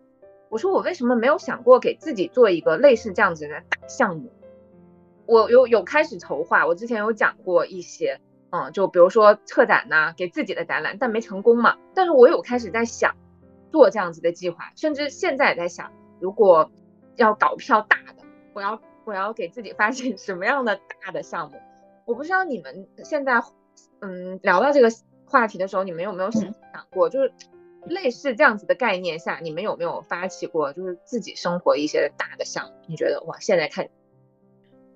[0.49, 4.31] 我说我为什么没有想过给自己做一个类似这样子的大项目？
[5.25, 11.77] 我有有开始筹划，我之前有讲过一些，嗯，就比如说策展呐，给自己的展览，但没成功嘛。
[11.93, 13.15] 但是我有开始在想
[13.71, 16.71] 做这样子的计划，甚至现在也在想，如果
[17.17, 17.97] 要搞票大，
[18.57, 21.57] 我要我要给自己发起什么样的大的项目？
[22.05, 23.39] 我不知道你们现在，
[23.99, 24.89] 嗯，聊到这个
[25.27, 26.51] 话题的时候，你们有没有想
[26.89, 27.31] 过，就是
[27.85, 32.71] 类似这样子的概念下，你们有没有发起过，就是自己生活一些大的项目？
[32.87, 33.87] 你觉得哇，现在看。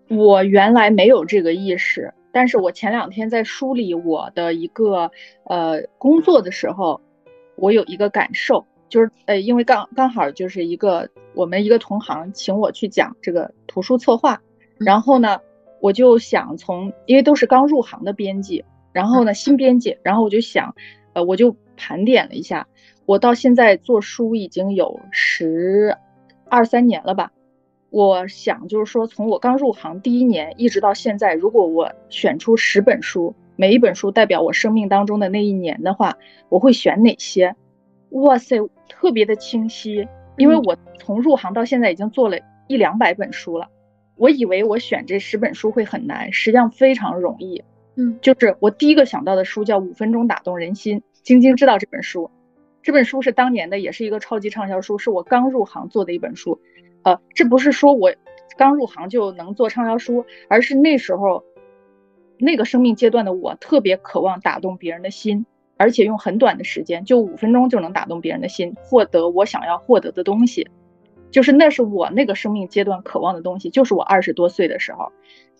[0.09, 5.11] 我原来没有这个意识，但是我前两天在梳理我的一个
[5.43, 6.99] 呃工作的时候，
[7.57, 14.39] 我有一个感受，就是呃，因为刚刚好就是一个我们一个同行请我去讲这个图书策划，
[14.77, 15.39] 然后呢，
[15.79, 20.75] 我就想从因为都是刚入行的编辑，然后呢新编辑，然后我就想，
[21.13, 22.67] 呃，我就盘点了一下，
[23.05, 25.95] 我到现在做书已经有十
[26.49, 27.31] 二三年了吧。
[27.91, 36.17] 我想就是说，从我刚入行第一年一直到现在，如果我选出十本书，每一本书代表我生命当中的那一年的话，
[36.49, 37.55] 我会选哪些？
[38.11, 43.67] 哇塞，特别的清晰，因为我从入行到现在已经做了一两百本书了。
[44.15, 47.63] 我以为我选这十本书会很难，实际上非常容易。
[47.95, 52.29] 嗯，就是我第一个想到的书叫《五分钟打动人心》，晶晶知道这本书，
[52.83, 56.59] 这本书是当年的，也是一个超级畅销书，是我刚入行做的一本书。
[57.03, 58.13] 呃，这不是说我
[58.57, 61.43] 刚入行就能做畅销书，而是那时候
[62.37, 65.45] 那个生命阶段的我特别渴望打动别人的心，
[65.81, 70.69] 而且用很短的时间，就五分钟就能打动别人的心，获得我想要获得的东西，
[71.31, 75.11] 就是那是我那个生命阶段渴望的东西，就是我二十多岁的时候。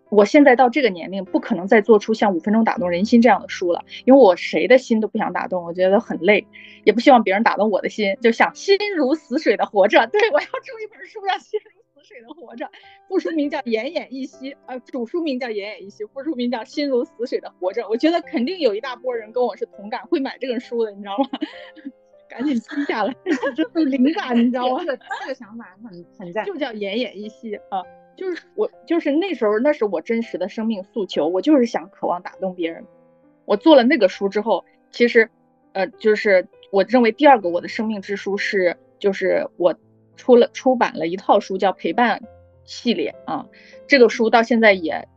[0.10, 6.46] 我现在到这个年龄，不可能再做出像《五分钟打动人心》这样的书了，因为我谁的心都不想打动，我觉得很累，
[6.84, 10.06] 也不希望别人打动我的心，就想心如死水的活着。
[10.08, 11.81] 对我要出一本书，叫《心如
[12.12, 12.66] 死水的活着》，
[13.08, 17.82] 副书名叫《奄奄一息》，呃，主书名叫《奄奄一息》，副书名叫《心如死水的活着》。
[17.90, 21.26] 我觉得肯定有一大波人跟我是同感，会买这本书的，你知道吗？
[22.30, 23.14] 赶紧记下来，
[23.56, 24.80] 这是灵感，你知道吗？
[24.80, 27.84] 这个这个想法很很赞，就叫《奄奄一息》啊。
[28.18, 31.28] 就是我，就是那时候，那是我真实的生命诉求。
[31.28, 32.86] 我就是想渴望打动别人。
[33.46, 35.30] 我做了那个书之后，其实，
[35.74, 39.74] 呃，就是我认为第二个我的生命之书是，就是我
[40.22, 42.22] 出了出版了一套书，叫陪伴
[42.64, 43.48] 系列啊。
[43.88, 45.08] 这个书到现在也，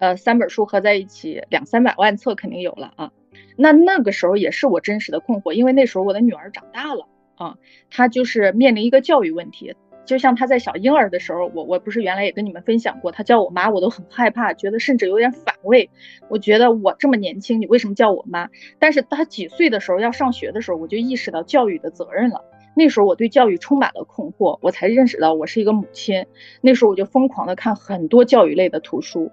[0.00, 3.12] 呃，三本书合在一起两三百万册肯定有了啊。
[3.56, 7.56] 那那个时候也是我真实的困惑，因为那时候我的女儿长大了啊，
[7.88, 9.76] 她就是面临一个教育问题。
[10.04, 15.88] 就像她在小婴儿的时候，我我不是原来也跟你们分享过，她叫我妈，我都很害怕，觉得甚至有点反胃。
[16.28, 18.48] 我觉得我这么年轻，你为什么叫我妈？
[18.80, 22.42] 但是她几岁的时候要上学的时候，我就意识到教育的责任了。
[22.74, 26.26] 那时候我对教育充满了困惑，我才认识到我是一个母亲。
[26.60, 29.30] 那时候我就疯狂的看很多教育类的图书，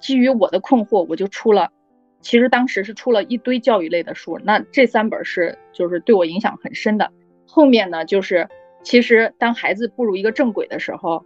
[0.00, 1.70] 基于我的困惑，我就出了，
[2.20, 4.38] 其实当时是出了一堆教育类的书。
[4.44, 7.10] 那这三本是就是对我影响很深的。
[7.46, 8.48] 后面呢就是。
[8.84, 11.22] 其实，当孩子步入一个正轨的时候，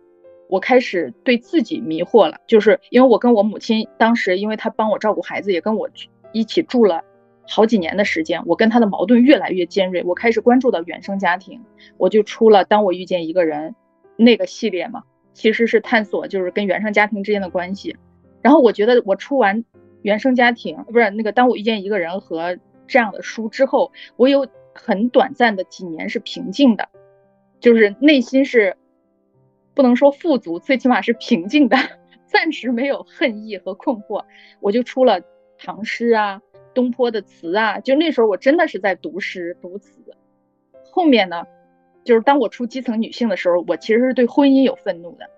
[0.49, 2.39] 我开始对自己迷惑了。
[2.49, 5.89] 就是因为我跟我母亲当时，因为她帮我照顾孩子，也跟我
[6.33, 7.05] 一起住了
[7.49, 10.03] 好几年的时间，我跟他的矛盾越来越尖锐。
[10.05, 11.61] 我开始关注到原生家庭，
[11.99, 13.71] 我就出了《当我遇见一个人》
[14.17, 15.03] 那个系列嘛，
[15.35, 17.97] 其实是探索就是跟原生家庭之间的关系。
[18.41, 19.65] 然后我觉得我出完
[20.03, 26.89] 原生家庭不是那个《当我遇见一个人》和这样的书之后，我有很短暂的几年是平静的。
[27.61, 28.77] 就是内心是
[29.73, 31.77] 不能说富足，最起码是平静的，
[32.27, 34.25] 暂时没有恨意和困惑。
[34.61, 35.21] 我就出了
[35.59, 36.43] 唐诗啊，
[36.75, 40.01] 东坡的词啊，就那时候我真的是在读诗读词。
[40.91, 41.45] 后面呢，
[42.05, 45.31] 就是当我出基层女性的时候，我其实是对婚姻有愤怒的，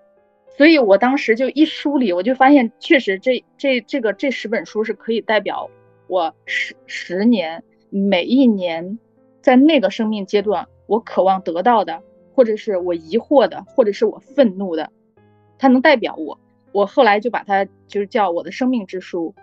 [0.57, 5.69] 所以我当时就一梳理，我就发现确实这这这个这十本书是可以代表
[6.07, 8.99] 我十十年每一年
[9.41, 12.01] 在那个生命阶段我渴望得到的。
[12.37, 14.91] 或者是我疑惑的，或者是我愤怒的，
[15.57, 16.37] 它能代表我。
[16.73, 19.33] 我后来就把它就是叫我的生命之书，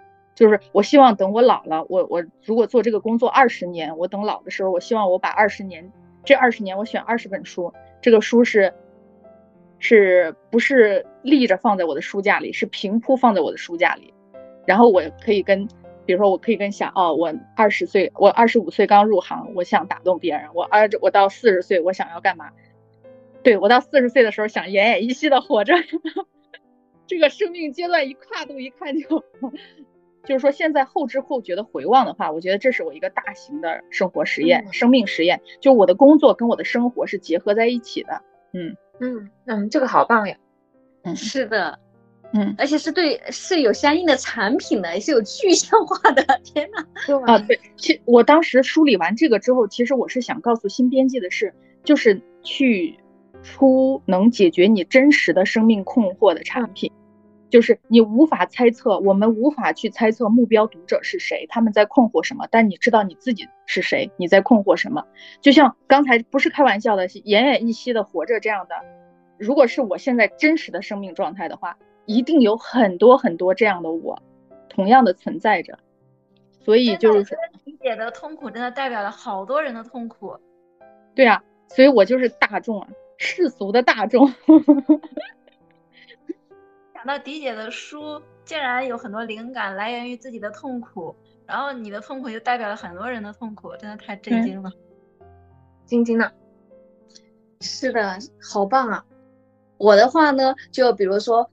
[0.43, 5.93] 就是我希望等我老了，我我如果做这个工作二十年，我等老的时候，我希望我把二十年
[6.25, 8.75] 这二十年我选二十本书，这个书是
[9.79, 14.13] 是不是立着放在我的书架里，是平铺放在我的书架里，
[14.67, 15.69] 然后我可以跟。
[16.05, 20.49] 比如说，我可以跟想哦，我二十岁，我二十五岁刚入行，我想打动别人。
[20.53, 22.51] 我二我到四十岁，我想要干嘛？
[23.45, 25.75] 对我到四十岁的时候，想奄奄一息的活着。
[27.07, 29.25] 这个生命阶段一跨度，一看就
[30.25, 38.23] 就是说现在后知后觉的回望的话，我觉得这是我一个大型的生活实验、生命实验，就我的工作跟我的生活是结合在一起的。
[38.53, 40.37] 嗯嗯嗯，这个好棒呀！
[41.03, 41.79] 嗯， 是的，
[42.33, 46.23] 嗯，而且是对是有相应的产品的，也是有具象化的。
[46.45, 46.87] 天呐，
[47.27, 52.97] 啊，对，其我当时梳理完这个之后，其实我是想告诉新编辑的是，就是去
[53.43, 56.93] 出能解决你真实的生命困惑的产品。
[57.53, 62.49] 就是你无法猜测，我们无法去猜测目标读者是谁，他们在困惑什么。
[62.51, 65.05] 但你知道你自己是谁，你在困惑什么。
[65.43, 68.75] 就像刚才不是开玩笑的，奄奄一息的活着这样的，
[69.37, 74.23] 如果是我现在真实的生命状态的话，一定有很多很多这样的我，
[74.71, 75.79] 同样的存在着。
[76.59, 80.35] 所以就是说理解的痛苦，真的代表了好多人的痛苦。
[81.15, 82.89] 对啊，所以我就是大众啊，
[83.19, 84.33] 世俗的大众。
[87.05, 91.15] 那迪姐的书竟然有很多灵感来源于自己的痛苦，
[91.47, 94.71] 然后你的痛苦就代表了很多人的痛苦，真的太震惊了，
[95.87, 96.31] 晶晶呢？
[97.61, 99.05] 是的，好棒啊！
[99.79, 101.49] 我的话呢，就比如说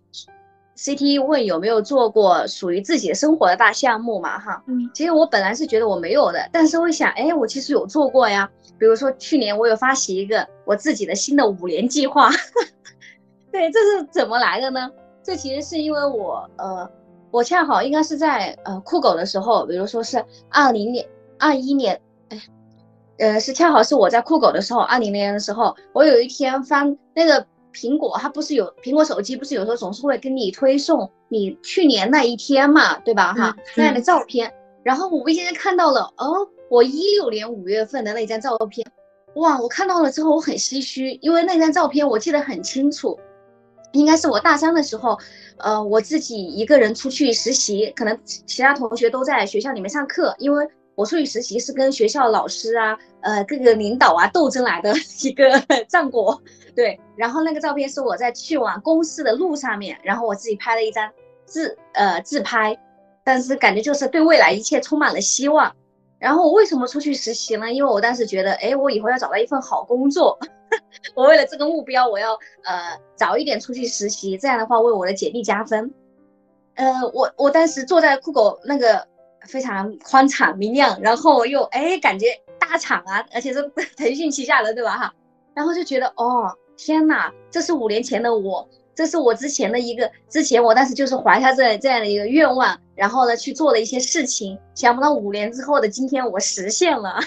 [0.75, 4.39] ，CT 问有没有做过属于自己的生活的大项目嘛？
[4.39, 8.49] 哈，嗯，其实我本来是觉得我没有的，但是我想，哎，我其实有做过呀。
[8.79, 12.29] 比如说去年我有发起一个我自己的新的五年计划，
[13.51, 14.89] 对，这是怎么来的呢？
[15.23, 16.89] 这其实是因为我，呃，
[17.32, 21.05] 我恰好应该是在呃酷狗的时候，比如说是二零年、
[21.38, 22.41] 二一年，哎，
[23.19, 33.34] 呃，是恰好是我在酷狗的时候，二零年的时候，我有一天翻那个苹果，它不是有苹果手机，不是有时候总是会给你推送你去年那一天嘛，对吧？
[33.34, 34.51] 哈，那样的照片，
[34.84, 38.89] 然后我无意间看到了，哦，我一六年五月份的那张照片，
[39.36, 43.19] 哇，我看到了之后我很唏嘘，因为那张照片我记得很清楚。
[43.93, 45.17] 应该是我大三的时候，
[45.58, 56.41] 呃，我自己一个人出去实习，可能其他同学都在学校里面上课，因为我出去实习是跟学校老师啊，呃，各个领导啊斗争来的一个 战果，
[56.75, 56.99] 对。
[57.15, 61.10] 然后那个照片是我在去往公司的路上面，然后我自己拍了一张
[61.45, 62.78] 自呃自拍，
[63.23, 65.73] 但是感觉就是对未来一切充满了希望。
[66.17, 67.71] 然后我为什么出去实习呢？
[67.71, 70.38] 因为我当时觉得，哎，我以后要找到一份好工作。
[71.15, 72.33] 我为了这个目标，我要
[72.63, 75.93] 呃早一点出去实习，这样的话为我的简历加分。
[76.75, 79.05] 呃，我我当时坐在酷狗那个
[79.47, 82.27] 非常宽敞明亮，然后又哎感觉
[82.59, 83.62] 大厂啊，而且是
[83.97, 85.13] 腾讯旗下的，对吧哈？
[85.53, 97.19] 然后就觉得哦天哪，这是五年前的我，这是我之前的一个之前我当时就是怀下这这样的一个愿望，然后呢去做了一些事情，想不到五年之后的今天我实现了，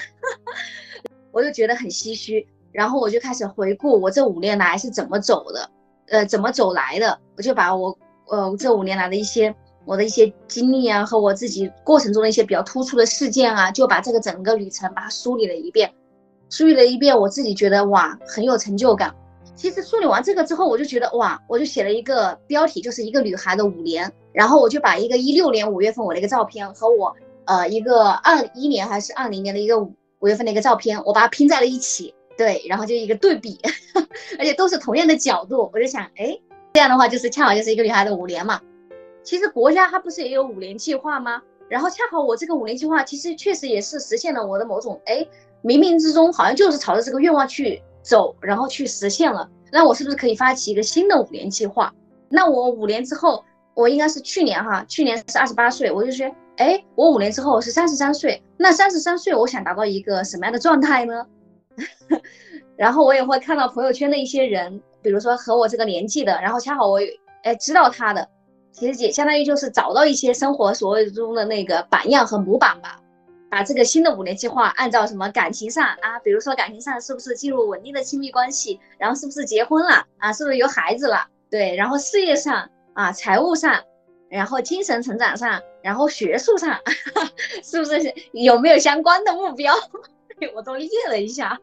[1.31, 2.47] 我就觉得很唏嘘。
[2.73, 5.69] 然后我就开始回顾我这五年来是怎么走的，
[6.09, 7.19] 呃，怎么走来的。
[7.37, 9.55] 我就把我，呃，这五年来的一些
[9.85, 15.93] 我的一些经历啊，和我自己过程中的一些比较突出的事件啊，就把这个整个旅程把它梳理了一遍，
[16.51, 19.15] 梳理了一遍，我自己觉得哇，很有成就感。
[19.55, 24.11] 其实梳理完这个之后，我就觉得哇，我就写了一个标题，就是一个女孩的五年。
[24.33, 32.15] 然后我就把一个一六年五月份我的一个照片和我，呃，一个二一年还是二零年的一个五五月份的一个照片，我把它拼在了一起。
[32.37, 33.59] 对，然后就一个对比，
[34.39, 36.39] 而且都是同样的角度，我就想，哎，
[36.73, 38.61] 这样的话就是恰好就是一个女孩的五年嘛。
[39.23, 41.43] 其实国家它不是也有五年计划吗？
[41.69, 45.27] 然后恰好我这个五年计划其实确实也是实现了我的某种，哎，
[45.63, 49.49] 冥冥之中好像就是朝着这个愿望去走，然后去实现了。
[49.71, 51.93] 那我是不是可以发起一个新的五年计划？
[52.29, 61.25] 那我五年之后，我应该是去年哈，去年是二十八岁，我就说，哎，我五年之后是三十三岁，那三十三岁我想达到一个什么样的状态呢？
[62.77, 67.01] 然后我也会看到朋友圈的一些人，比如说和我这个年纪的，然后恰好我
[67.43, 68.29] 哎知道他的，
[68.73, 72.99] 其实也相当于就是找到一些生活所谓中的那个榜样和模板吧。
[73.51, 81.27] 把这个新的五年计划按照什么感情上啊，比如说感情上是不是进入稳定的亲密关系，然后是不是结婚了啊，是不是有孩子了？
[81.51, 83.79] 对，然后事业上啊，财务上，
[84.31, 86.81] 然后精神成长上，然后学术上，
[87.63, 88.01] 是不是
[88.33, 89.75] 有没有相关的目标？
[90.55, 91.59] 我都列了一下，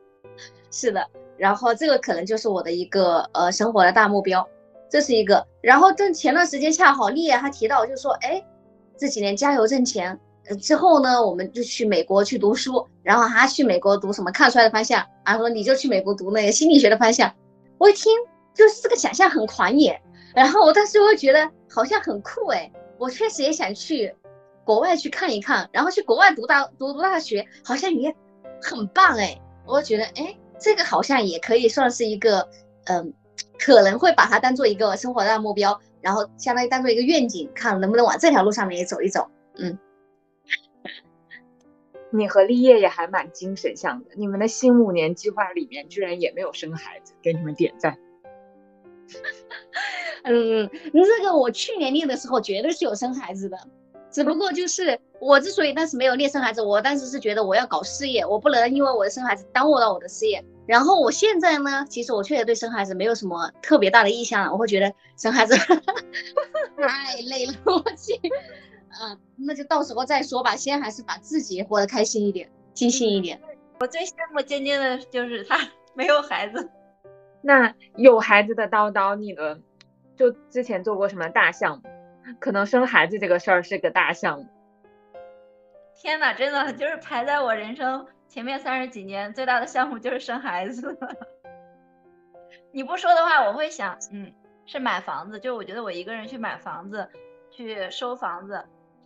[0.71, 1.05] 是的，
[1.37, 4.47] 然后这个可能就是我的一个呃生活的大目标，
[4.89, 5.45] 这是一个。
[5.61, 8.43] 然后正前段时间恰好丽叶还提到，就说，哎，
[8.97, 17.33] 这几年加油挣钱，呃之后呢，我们就去美国去读书，然后还去美国读什么看出来的方向，然后你就去美国读那个心理学的方向。
[17.77, 18.11] 我一听，
[18.53, 20.01] 就是这个想象很狂野，
[20.35, 24.15] 然后我当时会觉得好像很酷哎，我确实也想去
[24.63, 28.15] 国外去看一看，然后去国外读大读读大学，好像也。
[28.61, 32.47] 很棒哎，我觉得哎，这个好像也可以算是一个，
[32.85, 33.13] 嗯，
[33.57, 39.29] 可能会把它当做一个生活的目标，然后相当于当做一个愿景，看能不能往这条路上面也走一走。
[39.55, 39.77] 嗯，
[42.11, 47.97] 你和立业也还蛮精神向的，你们的新五年计划里面居然也没有生孩子，给你们点赞。
[50.23, 53.57] 嗯，这个我去年立的时候绝对是有生孩子的，
[54.11, 60.43] 只不过就是我之所以当时没有练生孩子，我当时是觉得我要搞事业，我不能因为我的生孩子耽误到我的事业。
[60.65, 65.55] 然后我现在呢，其实我确实对生孩子没有什么特别大的意向了，我会觉得生孩子
[66.77, 68.13] 太累了，我去，
[68.89, 73.41] 啊，那就到时候再说吧，先还是把自己活得开心一点，尽兴一点。
[73.79, 75.57] 我最羡慕尖尖的就是他
[75.95, 76.69] 没有孩子，
[77.41, 79.59] 那有孩子的叨叨，你的
[80.15, 81.89] 就之前做过什么大项目？
[82.39, 84.47] 可能生孩子这个事儿是个大项目。
[85.95, 88.05] 天呐，真的就是排在我人生。
[88.27, 90.95] 前面三十几年最大的项目就是生孩子，
[92.71, 94.31] 你不说的话，我会想，嗯，
[94.67, 95.39] 是买房子。
[95.39, 97.09] 就我觉得我一个人去买房子，
[97.49, 98.63] 去收房子，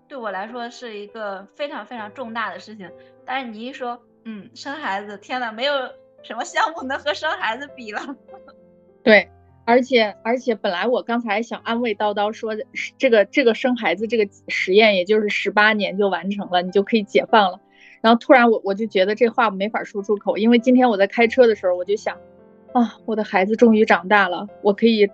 [0.09, 2.91] 对我来说是一个非常非常重大的事情。
[3.25, 5.73] 但是你一说，嗯，生孩子，天呐，没有
[6.21, 8.01] 什么项目能和生孩子比了。
[9.03, 9.31] 对，
[9.65, 12.53] 而且而且本来我刚才想安慰叨叨说，
[12.97, 17.59] 这个这个生孩子这个实验，也就是十八年就完成了，你就可以解放了。
[18.01, 22.17] 然后突然我我就觉得这话没法说出口，因为今天我在开车的时候，我就想，
[22.73, 25.09] 啊，我的孩子终于长大了，我可以，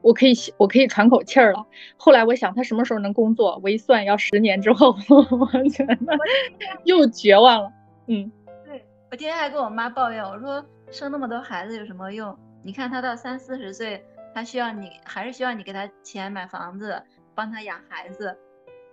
[0.00, 1.64] 我可以，我可以喘口气儿了。
[1.96, 5.96] 后来我想他什么时候能工作，我一算要十年之后， 我觉得
[6.82, 7.70] 又绝望了。
[8.08, 8.32] 嗯，
[8.66, 12.36] 对我今天还跟我妈抱怨，我说生那么多孩子有什么用？
[12.62, 14.04] 你看他到三四十岁，
[14.34, 17.02] 他需要你，还是需要你给他钱买房子，
[17.34, 18.36] 帮他养孩子。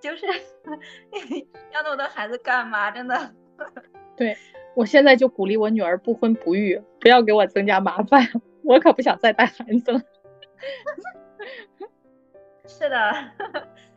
[0.02, 0.26] 就是
[1.74, 2.90] 要那么多孩子干嘛？
[2.90, 3.34] 真的。
[4.16, 4.36] 对
[4.76, 8.26] 我现在就鼓励我女儿不婚不育，不要给我增加麻烦，
[8.64, 10.00] 我可不想再带孩子了。
[12.66, 13.32] 是的，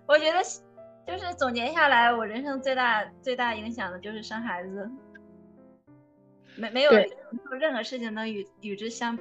[0.07, 0.39] 我觉得
[1.07, 4.91] 就是总结下来，我人生最大最大影响的就是生孩子，
[6.57, 6.91] 没没有
[7.61, 9.17] 任何事情能与与之相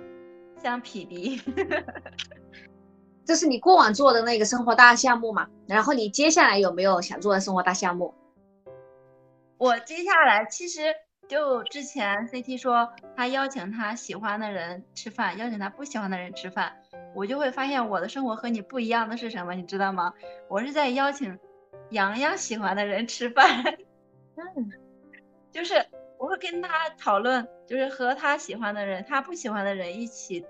[0.61, 1.41] 相匹敌。
[3.25, 5.47] 这是你过往做的那个生活大项目嘛？
[5.67, 8.13] 然后你接下来有没有想做的生活大项目？
[9.57, 10.81] 我接下来其实
[11.27, 16.73] 就之前 CT 说他邀请他喜欢的人吃饭，邀请他不喜欢的人吃饭，
[17.15, 19.53] 我就会发现我的生活和你不一样的是什么？
[19.53, 20.13] 你知道吗？
[20.49, 21.37] 我是在邀请
[21.91, 23.63] 洋洋喜欢的人吃饭，
[24.35, 24.71] 嗯，
[25.53, 25.85] 就是
[26.21, 30.45] 我会跟他讨论，就是和他喜欢的人、他不喜欢的人一起，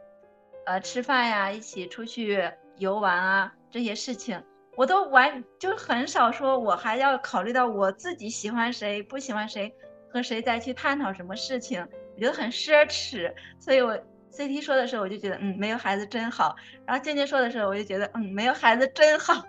[0.65, 2.51] 呃，吃饭呀，一起出去。
[2.77, 4.41] 游玩啊，这些事情
[4.75, 9.71] 我都完，就很少说，我还要考虑到我自己喜欢谁，不喜欢谁，
[10.09, 11.79] 和谁再去探讨什么事情，
[12.15, 13.31] 我觉得很奢侈。
[13.59, 13.95] 所以我
[14.31, 16.55] CT 说的时候，我就觉得，嗯，没有孩子真好。
[16.85, 19.45] 然后静静说的时候，我就觉得，嗯，没有孩子真好。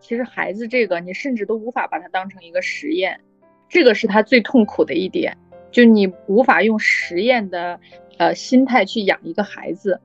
[0.00, 3.18] 其实孩子这个，你甚至都无法把它当成一个实验，
[3.70, 5.38] 这个是他最痛苦的一点，
[5.70, 7.80] 就你无法用实验的
[8.18, 9.98] 呃心态去养一个孩子。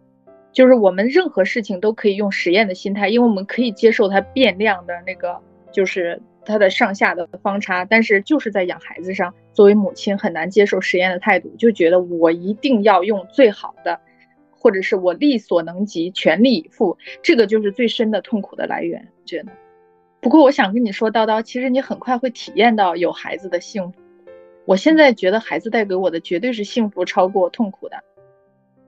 [0.53, 5.37] 就是我们任何事情都可以用实验的心态，因为我们可以接受它变量的那个，
[5.69, 7.83] 就是它的上下的方差。
[7.83, 13.99] 但是就是在养孩子上，作为母亲很难接受实验的态度，就觉得我一定要用最好的，
[14.51, 16.97] 或者是我力所能及，全力以赴。
[17.21, 19.05] 这个就是最深的痛苦的来源。
[19.25, 19.51] 觉得，
[20.25, 23.99] 不过我想跟你说，叨叨，其实你很快会体验到有孩子的幸福。
[24.65, 28.03] 我现在觉得孩子带给我的绝对是幸福超过痛苦的，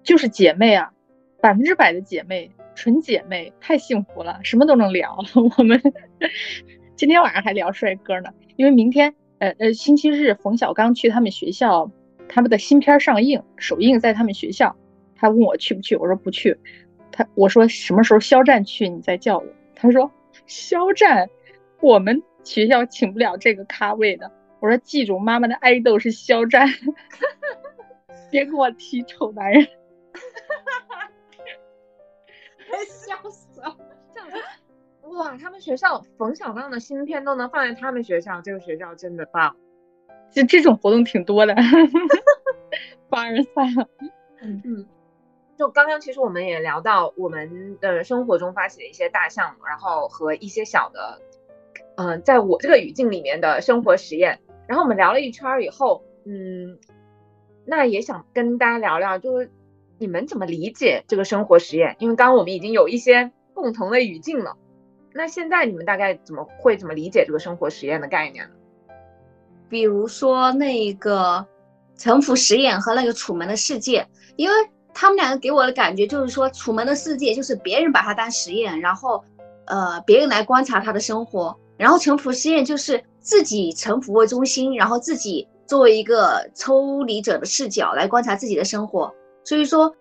[0.01, 0.91] 就是姐妹啊。
[1.39, 5.15] 百分之百的姐妹，纯姐妹，太幸福了，什么都能聊。
[5.59, 5.79] 我们
[6.95, 11.91] 今天晚上还聊帅哥呢，因为明天，呃呃，星期日冯小刚去他们学校，
[12.27, 14.75] 他们的新片上映，首映在他们学校。
[15.15, 16.57] 他问我去不去，我说不去。
[17.11, 19.45] 他我说什么时候肖战去，你再叫我。
[19.75, 20.11] 他说
[20.47, 21.29] 肖战，
[21.81, 24.31] 我们学校请不了这个咖位的。
[24.59, 26.67] 我说记住，妈妈的爱豆是肖战，
[28.31, 29.67] 别给我提丑男人。
[32.87, 33.77] 笑死了！
[35.09, 39.55] 哇，他们学校冯小刚的新片都能放在他们学校，这个学校真的棒。
[40.31, 41.55] 就这种活动挺多的，
[43.09, 43.51] 八人赛。
[44.41, 44.85] 嗯嗯，
[45.57, 51.21] 就刚刚其实我们也聊到我们的生活中发起的一些大项目，然后和一些小的，
[51.95, 54.39] 嗯，在我这个语境里面的生活实验。
[54.67, 56.77] 然后我们聊了一圈以后，嗯，
[57.65, 59.51] 那也想跟大家聊聊，就是。
[59.99, 61.95] 你们怎么理解这个生活实验？
[61.97, 64.55] 因为刚刚我们已经有一些共同的语境了，
[65.11, 68.53] 那现在你们大概怎么会怎么理解这个生活实验的概念呢？
[69.69, 71.43] 比如说那个
[71.95, 74.55] 沉浮实验和那个楚门的世界，因为
[74.99, 79.23] 他们两个给我的感觉就是说，楚门的世界就是别人把它当实验，然后
[79.65, 89.13] 呃别人来观察他的生活，然后沉浮实验就是自己沉浮为中心，然后自己作为一个抽离者的视角来观察自己的生活。
[89.43, 89.93] 所以说，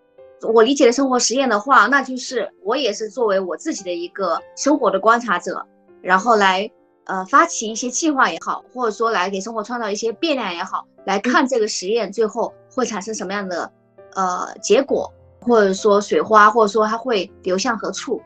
[0.55, 5.63] 我理解的生活实验的话，那就是我也是作为我自己的一个生活的观察者，
[6.01, 6.71] 然后来
[7.05, 13.71] 呃发起一些计划也好，或者说来给生活创造一些变量也好，来看这个实验最后会产生什么样的
[14.17, 18.21] 呃结果，或者说水花，或者说它会流向何处。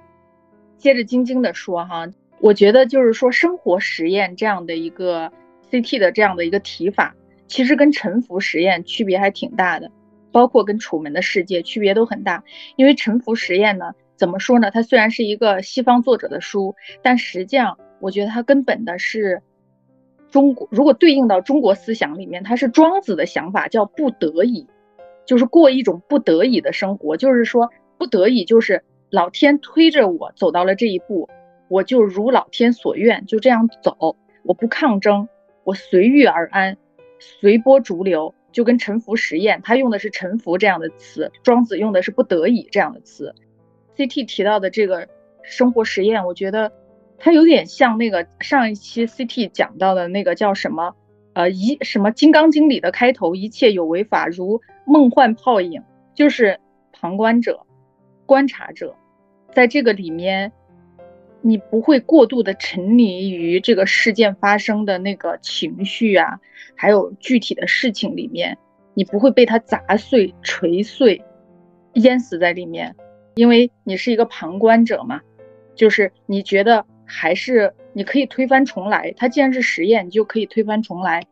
[0.78, 2.08] 接着晶晶的说哈。
[2.42, 5.30] 我觉得就是说，生活实验这样的一个
[5.70, 7.14] CT 的这样的一个提法，
[7.48, 9.90] 其实跟沉浮实验区别还挺大的，
[10.32, 12.42] 包括跟《楚门的世界》区别都很大。
[12.76, 14.70] 因为沉浮实验呢，怎么说呢？
[14.70, 19.42] 它虽然是一个西方作者的书，但实际上我觉得它根本的是
[20.30, 20.66] 中国。
[20.70, 24.66] 如果对应到中国思想里面，它是庄子的想法，叫不得已，
[25.30, 27.16] 就是过一种不得已的生活。
[27.16, 31.28] 就是说，不得已就是老天推着我走到了这一步。
[31.68, 35.28] 我就如老天所愿，就这样走，我不抗争，
[35.62, 36.76] 我随遇而安，
[37.20, 43.32] 随波逐流，就跟沉浮实验，他用的是沉浮这样的词，庄子用的是不得已这样的词。
[43.96, 45.06] CT 提到的这个
[45.44, 46.72] 生活实验，我觉得
[47.18, 50.96] 它有点像那个上一期 CT 讲到的那个叫什么，
[51.34, 54.60] 呃，一什么《金刚经》里的开头，一切有为法如
[54.90, 55.80] 梦幻泡影，
[56.16, 56.58] 就是
[56.92, 57.64] 旁观者、
[58.26, 58.96] 观察者，
[59.54, 60.50] 在这个里面。
[61.42, 66.38] 你不会过度的沉溺于这个事件发生的那个情绪啊，
[66.74, 68.58] 还有具体的事情里面，
[68.92, 71.24] 你不会被它砸碎、锤碎、
[71.94, 72.94] 淹死在里面，
[73.36, 75.22] 因为你是一个旁观者嘛。
[75.74, 81.22] 就是你觉得还是你可以推翻重来，它既然是实验，你就可以推翻重来。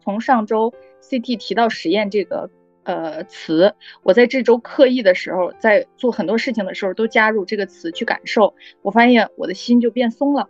[0.00, 2.50] 从上周 CT 提到实验这个。
[2.84, 10.48] 呃，词，我在这周刻意的时候，在做很多事情的时候，都加入这个词去感受，我发现我的心就变松了，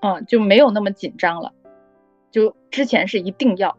[0.00, 1.52] 嗯，就没有那么紧张了。
[2.30, 3.76] 就之前是一定要，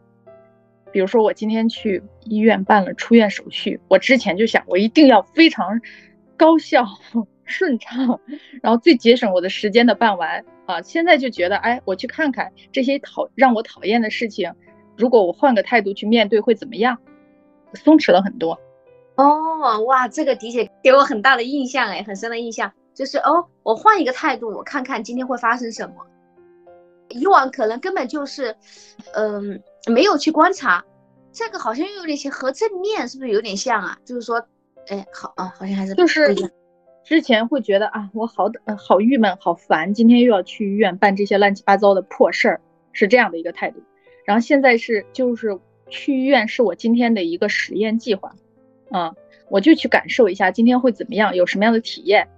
[0.92, 5.80] 比如说我今天去医院办了出院手续，我之前就想我一定要非常
[6.36, 6.86] 高效、
[7.44, 8.20] 顺畅，
[8.62, 10.82] 然后最节省我的时间的办完啊。
[10.82, 14.52] 现在就觉得，哎，我去看看这些讨让我讨厌的事情，
[14.96, 16.98] 如果我换个态度去面对，会怎么样？
[17.74, 18.58] 松弛了很多，
[19.16, 25.94] 哦，哇，这个迪姐给我很大的印象，哎，很深的印象，就是哦，我换一个态度，我看看今天会发生什么。
[27.10, 28.54] 以往可能根本就是，
[29.12, 30.84] 嗯，没有去观察，
[31.32, 33.98] 这个好像又有点像和正面，是不是有点像啊？
[34.04, 34.42] 就是说，
[34.88, 36.34] 哎，好啊，好像还是就是
[37.04, 42.60] 之前会觉得啊，我好呃好郁闷，好烦，今天又要去医院办这些乱七八糟的破事儿，
[42.92, 43.82] 是这样的一个态度。
[44.24, 45.58] 然后现在是就是。
[45.90, 48.34] 去医院是我今天的一个实验计划，
[48.90, 49.14] 啊，
[49.48, 52.28] 我就去感受一下今天会怎么样，有什么样的体验，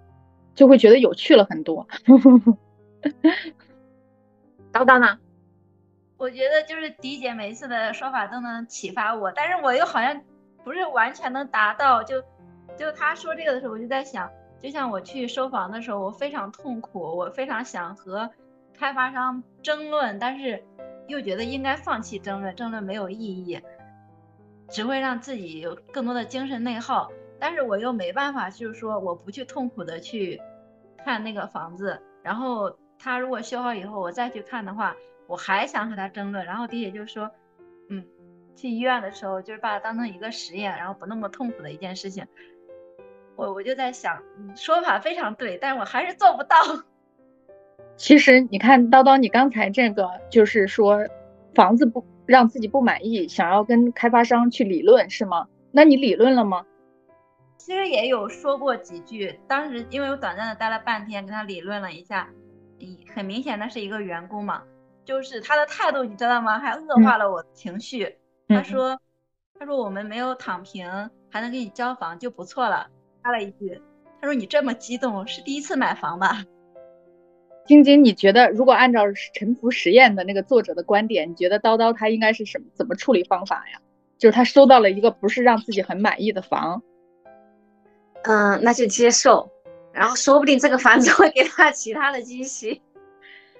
[0.55, 1.87] 就会觉得有趣了很多。
[4.73, 5.19] 叨叨呢？
[6.17, 10.21] 我觉得就是迪姐每次的说法都能启发我，但是我又好像
[10.65, 12.03] 不是完全能达到。
[12.03, 12.23] 就
[12.77, 14.31] 就他说这个的时候，我就在想，
[14.63, 18.31] 就像我去收房的时候，我非常痛苦，我非常想和
[18.79, 20.63] 开发商争论，但是。
[21.11, 23.61] 又觉得应该放弃争论，争论没有意义，
[24.69, 27.11] 只会让自己有更多的精神内耗。
[27.39, 30.41] 但是我又没办法，就是说我不去痛苦的去
[31.05, 34.95] 看那个房子，然后他如果修好以后我再去看的话，
[35.27, 36.45] 我还想和他争论。
[36.45, 37.31] 然后迪姐就说，
[37.89, 38.05] 嗯，
[38.57, 42.27] 去医院的时候就是把它当成一个实验，然后不那么痛苦的一件事情。
[43.37, 44.23] 我我就在想，
[44.55, 46.57] 说法非常对，但是我还是做不到。
[48.01, 51.07] 其实你看，叨叨，你刚才这个就是说，
[51.55, 55.47] 房子不让自己不满意，想要跟开发商去理论是吗？
[55.71, 56.65] 那你理论了吗？
[57.59, 62.31] 其实也有说过几句，当时因为我短暂的待了半天，跟他理论了一下，
[63.15, 64.63] 很明显的是一个员工嘛，
[65.05, 66.59] 就是他的态度你知道吗？
[66.59, 68.17] 还恶化了我的情绪。
[68.49, 68.99] 他说，
[69.59, 70.89] 他说我们没有躺平，
[71.31, 72.89] 还能给你交房就不错了。
[73.23, 73.79] 加了一句，
[74.23, 76.43] 他说你这么激动是第一次买房吧？
[77.71, 83.81] 晶晶，你觉得如果按照沉浮实验的那个作者的观点，你觉得叨叨他应该是什么怎么处理方法呀？
[84.19, 86.83] 就是他收到了一个不是让自己很满意的房，
[88.25, 89.49] 嗯，那就接受，
[89.93, 92.83] 然后说不定这个房子会给他其他的惊喜。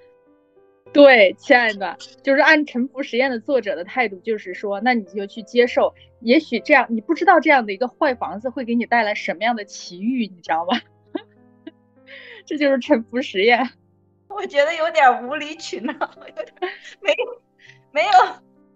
[0.91, 10.77] 对，亲爱的，就是按沉浮实验的作者的态度，就是说，那你就去接受，也许这样，你不知道这样的一个坏房子会给你带来什么样的奇遇，你知道吗？
[12.45, 13.69] 这就是沉浮实验。
[14.35, 16.71] 我觉得有点无理取闹，有点
[17.01, 17.41] 没有
[17.91, 18.09] 没有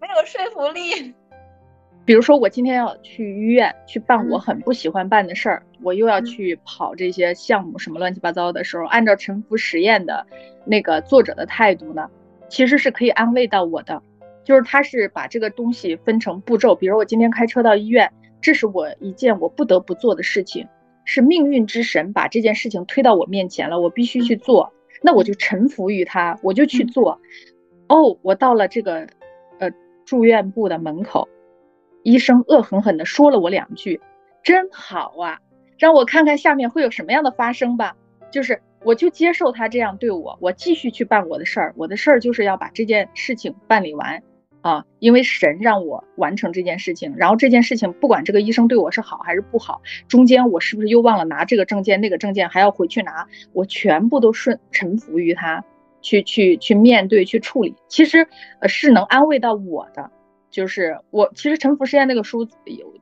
[0.00, 1.14] 没有说服力。
[2.04, 10.24] 比如说我今天要去医院去办我很不喜欢办的事儿，我又要去跑这些项目什么乱七八糟的时候，按照沉浮实验的
[10.64, 12.08] 那个作者的态度呢，
[12.48, 14.00] 其实是可以安慰到我的，
[14.44, 20.68] 就是他是把这个东西分成步骤，比如我今天开车到医院，这是我一件我不得不做的事情，
[21.04, 24.72] 是命运之神把这件事情推到我面前了，我必须去做，
[25.02, 27.20] 那我就臣服于他，我就去做。
[27.88, 29.06] 哦，我到了这个
[29.58, 29.70] 呃
[30.04, 31.28] 住院部的门口。
[32.02, 34.00] 医生恶狠狠地说了我两句，
[34.44, 35.40] 真好啊，
[35.76, 37.96] 让我看看下面会有什么样的发生吧。
[38.30, 41.74] 就是我就接受他这样对我，我继续去办我的事儿。
[41.76, 44.22] 我的事儿就是要把这件事情办理完
[44.66, 47.14] 啊，因为神让我完成这件事情。
[47.16, 55.64] 然后这件事情不管这个医生对我是好还是不好，中间我是不是又忘了拿这个证件那个证件还要回去拿，我全部都顺臣服于他，
[56.02, 58.26] 去去去面对去处理，其实
[58.60, 60.10] 呃是能安慰到我的。
[60.50, 62.48] 就是我其实《沉浮实验》那个书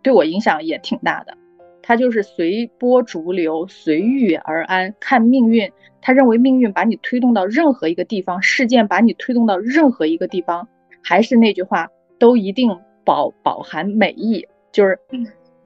[0.03, 1.35] 对我影响也挺大的，
[1.83, 5.73] 他就是随波逐流、随遇而安，看命运。
[6.03, 10.69] 他认为命运把你推动到任何一个地方，事件把你推动到任何一个地方，
[11.05, 11.89] 还是那句话，
[12.19, 14.99] 都一定饱饱含美意，就是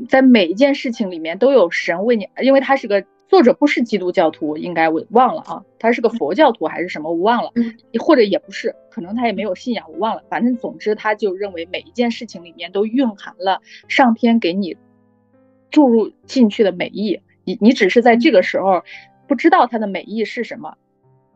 [0.09, 3.03] 在每一件事情里面都有神为你，因为他是个。
[3.29, 7.53] 作者不是基督教徒，应该我忘了啊，他是个佛教徒还是什么，我忘了，
[8.01, 10.23] 或者也不是，可能他也没有信仰，我忘了。
[10.31, 14.79] 反正总之，他就认为每一件事情里面都蕴含了上天给你
[15.71, 18.83] 注入进去的美意，你你只是在这个时候
[19.27, 20.79] 不知道它的美意是什么，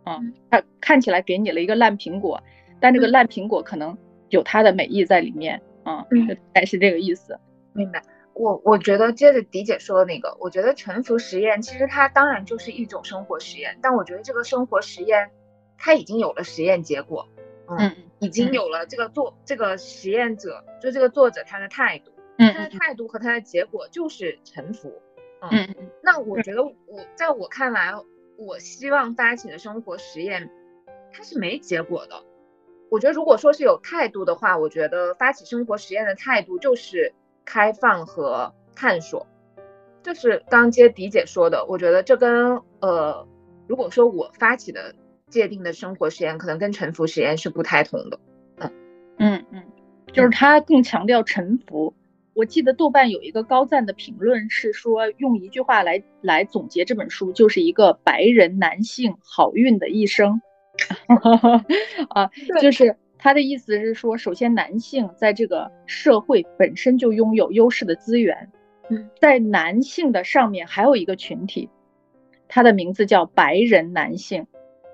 [0.07, 2.42] 嗯，他看起来给你了一个烂苹果，
[2.83, 3.97] 但这个烂苹果可能
[4.28, 6.05] 有它的美意在里面，嗯，
[6.53, 7.39] 大概是这个意思，
[7.72, 8.03] 明白。
[8.35, 15.30] 我我觉得接着迪姐说的那个，我觉得沉浮实验其实它当然就是一种生活实验，但我觉得这个生活实验
[15.78, 17.28] 它已经有了实验结果，
[17.68, 24.91] 嗯，已经有了这个作这个实验者就这个作者他的态度，嗯，他的态度和他的结果就是沉浮，
[25.51, 25.68] 嗯，
[26.03, 26.74] 那我觉得我
[27.14, 27.93] 在我看来，
[28.39, 30.51] 我希望发起的生活实验
[31.12, 32.22] 它是没结果的，
[32.93, 37.12] 我觉得如果说是有态度的话，我觉得发起生活实验的态度就是。
[37.45, 39.26] 开放和探索，
[40.05, 43.26] 就是刚接迪姐说的，我觉得这跟呃，
[43.66, 44.95] 如果说我发起的
[45.28, 48.20] 界定的生活实验，可能跟沉浮实验是不太同的。
[48.59, 48.72] 嗯
[49.18, 49.62] 嗯嗯，
[50.12, 51.93] 就是他更强调沉浮。
[52.32, 60.40] 我记得豆瓣有一个高赞的评论是说，用一句话来来总结这本书，就是一个白人男性好运的一生。
[62.11, 62.97] 啊，就是。
[63.25, 68.51] 他的意思是说，首先男性在这个社会本身就拥有优势的资源，
[68.89, 71.70] 嗯，在男性的上面还有一个群体，
[72.49, 74.45] 他的名字叫白人男性，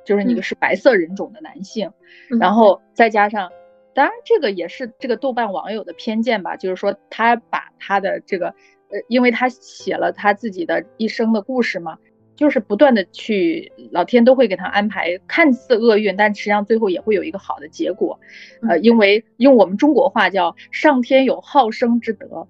[0.04, 1.90] 就是你是白色人种的男性，
[2.38, 3.50] 然后再加上，
[3.94, 8.48] 当然这个也是这个豆瓣网友的偏见吧，就是说他把他的这个，
[8.90, 11.96] 呃，因为他写了他自己的一生的故事嘛。
[12.38, 18.20] 就是不断的去，老天都会给他安排看似厄运，但实际上最后也会有一个好的结果，
[18.68, 22.46] 呃，因为用我们中国话叫上天有好生之德，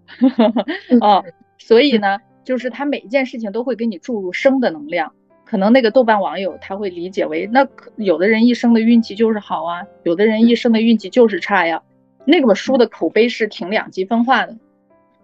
[1.01, 1.25] 啊，
[1.57, 5.11] 所以呢，就是他每一件事情都会给你注入生的能量。
[5.47, 7.67] 可能那个豆瓣网友他会理解为，那
[7.97, 11.83] 有的人一生的运气就是好啊，有的人一生的运气就是差呀。
[12.27, 14.55] 那本书的口碑是挺两极分化的。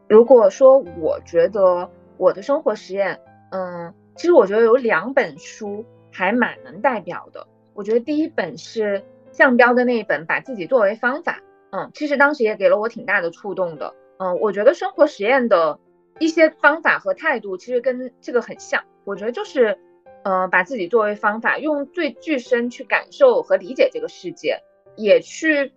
[0.09, 3.93] 如果说我觉得我的生活实验，嗯。
[4.17, 7.47] 其实我觉得有两本书还蛮能代表的。
[7.75, 9.03] 我觉得第一本是
[9.33, 11.41] 向标的那一本《把自己作为方法》，
[11.77, 13.93] 嗯，其实当时也给了我挺大的触动的。
[14.19, 15.81] 嗯，我觉得生活实验的
[16.21, 18.85] 一些方法和态度其实跟这个很像。
[19.05, 19.77] 我觉得就是，
[20.23, 24.62] 呃，把自己作为方法，用最具身去感受和理解这个世界，
[24.95, 25.73] 也去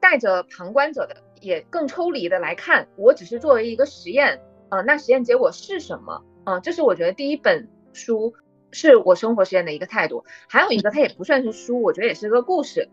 [0.00, 6.24] 带着旁观者的，也更抽离的来看，我只是作为一个实验，呃，那实验结果是什么？
[6.46, 7.68] 嗯，这是我觉得第一本。
[7.94, 8.34] 书
[8.70, 12.88] 是我生活实验的一个态度，还有一个它也不算是书，我觉得也是个故事，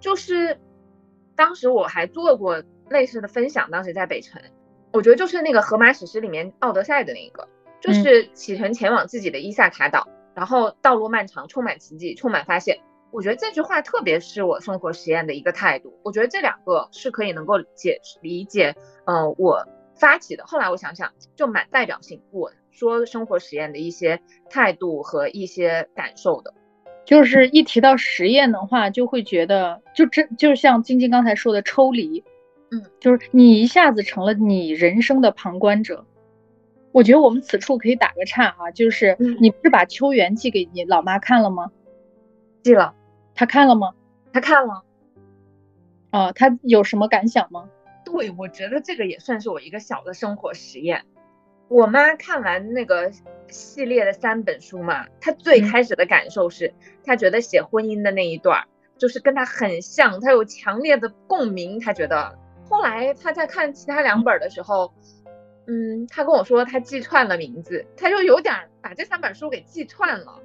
[0.00, 0.58] 就是
[1.36, 4.40] 当时我还做过类似的分享，当时在北城，
[4.92, 7.48] 我觉得就是那个《荷马史诗》里面奥德赛的那个，
[7.80, 12.80] 就是启程前往自己的伊萨卡岛，然后道路漫长，充满奇迹，充满发现。
[13.10, 18.74] 我觉得这句话特别是我生活实验的一个态度，我觉得这两个是可以能够解理解，
[19.04, 20.44] 嗯，我发起的。
[20.46, 22.50] 后来我想想，就蛮代表性我。
[22.74, 24.20] 说生活实验的一些
[24.50, 26.52] 态度和一些感受的，
[27.04, 32.24] 就是一提到实验的话，就会觉得就真就像晶晶刚才说的抽离，
[32.70, 36.04] 嗯，就是你一下子成了你人生的旁观者。
[36.92, 41.72] 我觉得我们此处可以打个岔啊，就是你不是把秋园寄给你老妈看了吗？
[42.62, 42.94] 寄了，
[43.34, 43.94] 她看了吗？
[44.32, 44.82] 她看了。
[46.12, 47.68] 哦，她有什么感想吗？
[48.04, 51.04] 对对，我觉得这个也算是我一个小的生活实验。
[51.68, 53.10] 我妈看完那个
[53.48, 56.72] 系列的三本书嘛，她最开始的感受是，
[57.04, 58.64] 她觉得写婚姻的那一段
[58.98, 61.80] 就是跟她很像，她有强烈的共鸣。
[61.80, 62.38] 她觉得，
[62.68, 64.92] 后来她在看其他两本的时候，
[65.66, 70.40] 嗯，她跟我说她记串了名字，她就有点把这三本书给记串了。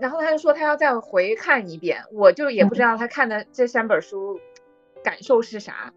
[0.00, 4.40] 然后她就说她要再回看一遍，我就也不知道她看的这三本书
[5.02, 5.92] 感受是啥。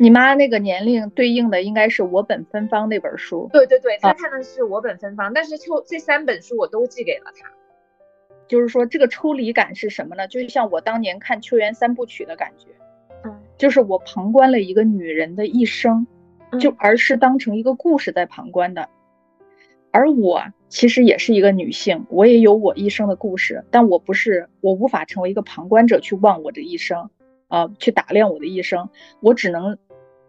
[0.00, 3.50] 你妈那个年龄对应的应该是我本芬芳那本书。
[3.52, 7.50] 对对对，她看的是我本芬芳，但是就这三本书我都寄给了她。
[8.46, 10.28] 就是说这个抽离感是什么呢？
[10.28, 12.68] 就像我当年看《秋园三部曲》的感觉，
[13.24, 16.06] 嗯，就是我旁观了一个女人的一生，
[16.60, 18.88] 就而是当成一个故事在旁观的。
[19.90, 27.10] 而我其实也是一个女性，我也有我一生的故事，但我不是，我无法成为一个旁观者去望我的一生，
[27.48, 28.90] 啊，去打量我的一生，
[29.20, 29.76] 我只能。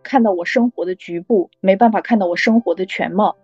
[0.04, 3.36] 看到我生活的局部，没办法看到我生活的全貌。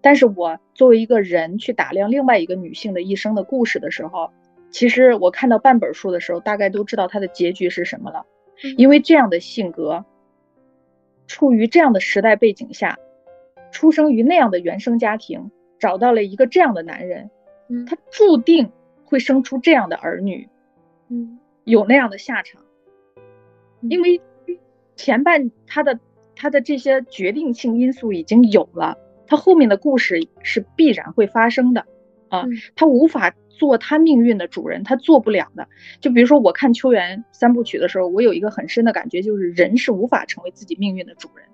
[0.00, 4.30] 但是我作为一个人去打量另外一个女性的一生的故事的时候，
[4.70, 8.24] 其实我看到半本书的时候，大概都知道她的结局是什么了。
[8.76, 10.04] 因为这样的性格，
[11.26, 12.98] 处于这样的时代背景下，
[13.72, 17.30] 出生于那样的原生家庭，找到了一个这样的男人，
[17.68, 18.70] 嗯，他注定
[19.04, 20.48] 会生出这样的儿女，
[21.08, 22.62] 嗯，有那样的下场，
[23.82, 24.20] 因为。
[24.98, 25.98] 前半他的
[26.36, 31.86] 他的这些决定性因素已经有了，他后面的故事是必然会发生的，
[32.28, 32.44] 啊，
[32.76, 35.66] 他无法做他命运的主人，他做不了的。
[36.00, 41.46] 就比如说我看秋园三部曲的时候，我有一个很深的感觉，就是人是无法成为自己命运的主人，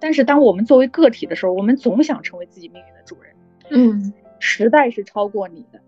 [0.00, 3.32] 但是当我们作为个体的时候，我们总想成为自己命运的主人。
[3.70, 5.80] 嗯，时代是超过你的，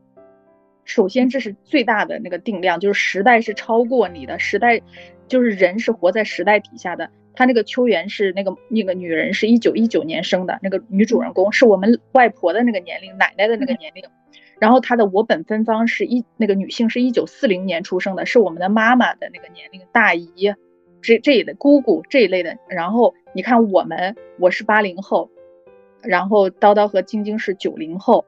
[0.89, 4.83] 首先这是最大的那个定量，就是时代是超过你的，时代。
[5.29, 14.03] 就是人是活在时代底下的，他那个秋园是那个那个女人是一九一九年生的，那个女主人公是我们外婆的那个年龄，奶奶的那个年龄。
[14.59, 20.55] 然后她的我本芬芳是一那个女性是一九四零年出生的，是我们的妈妈的那个年龄，大姨
[21.03, 22.57] 这这一类姑姑这一类的。
[22.67, 25.31] 然后你看我们，我是八零后，
[26.03, 28.25] 然后叨叨和晶晶是九零后。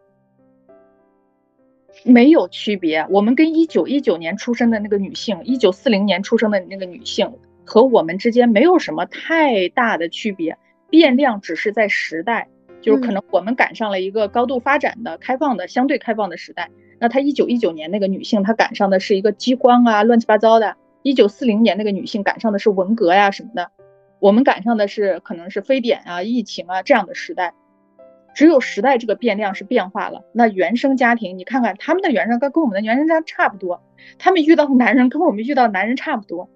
[2.04, 7.32] 没有区别，我们跟一九一九年出生的那个女性，一九四零年出生的那个女性
[7.64, 10.56] 和我们之间没有什么太大的区别，
[10.88, 12.48] 变量只是在时代，
[12.80, 16.70] 就是可能我们赶上了一个高度发展的、开放的、相对开放的时代。
[16.98, 23.70] 那她一九一九年那个女性，她赶上的是一个饥荒啊、乱七八糟的；一九四零年那个女性赶上的是文革呀什么的，
[24.20, 27.54] 我们赶上的是可能是非典啊、疫情啊这样的时代。
[28.34, 33.82] 只有时代这个变量是变化了，那原生家庭，你看看他们的原生跟跟我们的原生家差不多，
[34.18, 36.48] 他们遇到的男人跟我们遇到男人差不多，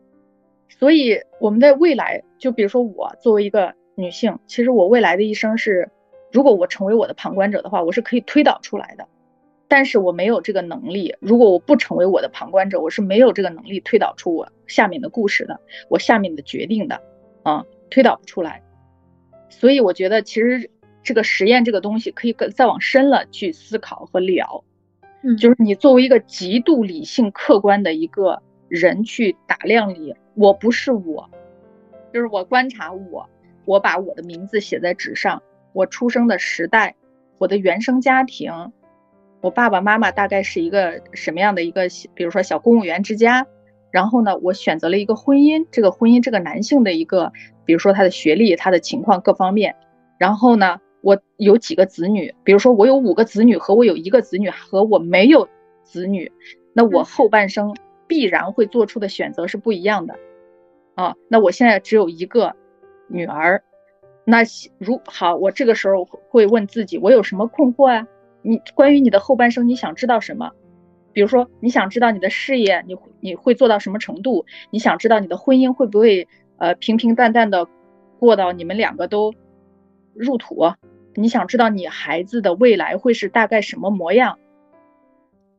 [0.69, 5.91] 所以我们的未来，就比如说我作为一个女性，其实我未来的一生是，
[6.33, 9.07] 如果我成为我的旁观者的话，我是可以推导出来的，
[9.67, 11.17] 但是我没有这个能力。
[11.19, 17.01] 如果我不成为我的旁观者，我是没有这个能力推导出我下面的故事的，我下面的决定的，
[17.43, 18.63] 啊，推导不出来。
[19.49, 20.71] 所以我觉得其实。
[21.05, 24.65] 这个实验这个东西可以更再往深了去思考和聊，
[25.23, 31.29] 嗯，就是你作为一个极度理性客观的一个人去打量你，我不是我，
[32.11, 33.29] 就是我观察我，
[33.67, 35.43] 我把我的名字写在纸上，
[35.75, 36.97] 我出生的时代，
[37.37, 38.51] 我的原生家庭，
[39.43, 41.83] 我爸爸妈妈大概是一个什么样的一个，
[42.15, 43.47] 比如说小公务员之家，
[43.91, 47.31] 然后呢，我选择了一个婚姻，这个婚姻这个男性的一个，
[47.67, 49.77] 比如说他的学历、他的情况各方面，
[50.17, 50.81] 然后呢。
[51.05, 55.47] 我有几个子女，比如说我有五个子女和我有一个子女和我没有
[55.83, 56.33] 子女，
[56.73, 57.77] 那我后半生
[58.07, 60.17] 必然会做出的选择是不一样的
[60.95, 61.15] 啊。
[61.29, 62.57] 那我现在只有一个
[63.07, 63.63] 女儿，
[64.25, 64.39] 那
[64.79, 68.09] 如好，我这个时候会问自己，我有什么困惑啊？
[68.41, 70.53] 你关于你的后半生，你想知道什么？
[71.13, 74.47] 比如说你想知道你的事业，你你会做到什么程度？
[74.71, 76.27] 你想知道你的婚姻会不会
[76.57, 77.69] 呃平平淡淡的
[78.19, 79.35] 过到你们两个都
[80.15, 80.73] 入土？
[81.15, 84.39] 你想知道你孩子的未来会是大概什么模样？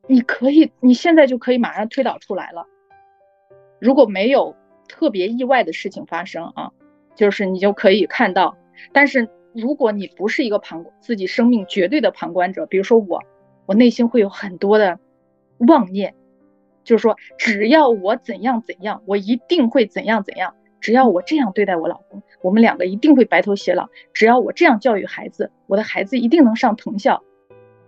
[0.08, 2.68] 你可以，你现在就可以马上推导出来了。
[3.80, 4.56] 如果没有
[4.88, 6.72] 特别意外的事情发生啊，
[7.16, 8.58] 就是你就可以看到。
[8.92, 13.24] 但是如果你不是一个旁自己生命绝对的旁观者，比如说我，
[13.66, 15.00] 我内心会有很多的
[15.60, 16.14] 妄念，
[16.84, 20.54] 就是说只要我怎样怎样，我一定会怎样怎样。
[20.82, 23.90] 只要我这样对待我老公，我们两个一定会白头偕老。
[24.14, 27.24] 只要我这样教育孩子，我的孩子一定能上藤校。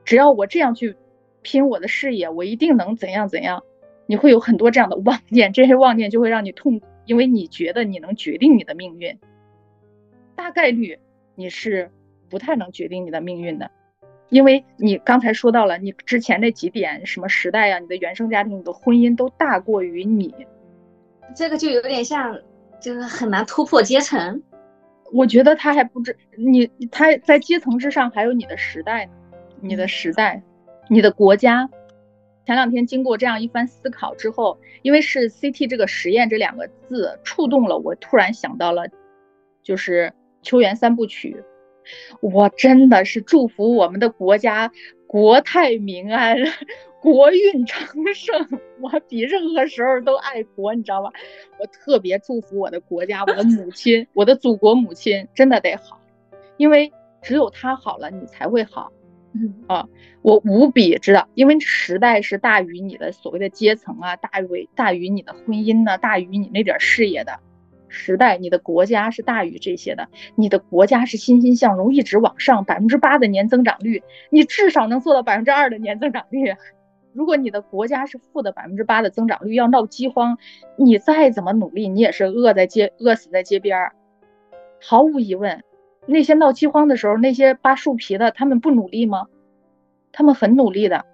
[0.03, 0.95] 只要我这样去
[1.43, 3.61] 拼我的事业，我一定能怎样怎样。
[4.07, 9.19] 你会有很多这样的妄念，这些妄念就会让你痛苦，因为你觉得你能决定你的命运。
[10.35, 10.97] 大概率
[11.35, 11.91] 你是
[12.27, 13.69] 不太能决定你的命运的，
[14.29, 20.33] 因为你刚才说到了，你之前那几点，什么时代呀，你的原生家庭、你的婚姻都大过于你。
[21.35, 22.39] 这个就有点像，
[22.82, 24.41] 就是很难突破阶层。
[25.13, 29.11] 我觉得他还不止你，他在阶层之上还有你的时代呢，
[29.61, 30.43] 你的时代，
[30.89, 31.69] 你的国家。
[32.45, 38.88] 前两天经过这样一番思考之后，因为是 CT 这个实验这两个字触动了我，突然想到了，
[39.63, 41.43] 就是秋园三部曲。
[42.21, 44.71] 我真的是祝福我们的国家
[45.07, 46.38] 国泰民安，
[47.07, 48.59] 国运昌盛。
[48.81, 51.09] 我比任何时候都爱国，你知道吧？
[51.57, 56.01] 我特别祝福我的国家，我的母亲，我的祖国母亲真的得好，
[56.57, 56.91] 因为
[57.21, 58.91] 只有她好了，你才会好。
[59.31, 59.87] 嗯啊，
[60.21, 67.39] 我无比知道，因为时代是大于你的所谓的阶层啊，大于大于你的婚姻呢，大于你那点事业的
[67.87, 70.09] 时代，你的国家是大于这些的。
[70.35, 76.53] 你的国家是欣欣向荣，一直往上，百分之八的年增长率，你至少能做到百分之二的年增长率。
[77.18, 80.38] 如果你的国家是负的百分之八的增长率，要闹饥荒，
[80.78, 83.95] 你再怎么努力，你也是饿在街饿死在街边儿。
[84.80, 85.63] 毫无疑问。
[86.05, 89.26] 那些闹饥荒的时候，那些扒树皮的，他们不努力吗？
[90.11, 91.05] 他们很努力的。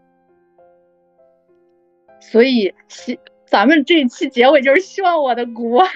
[2.20, 5.88] 所以，希咱们这一期结尾就是希望我的国，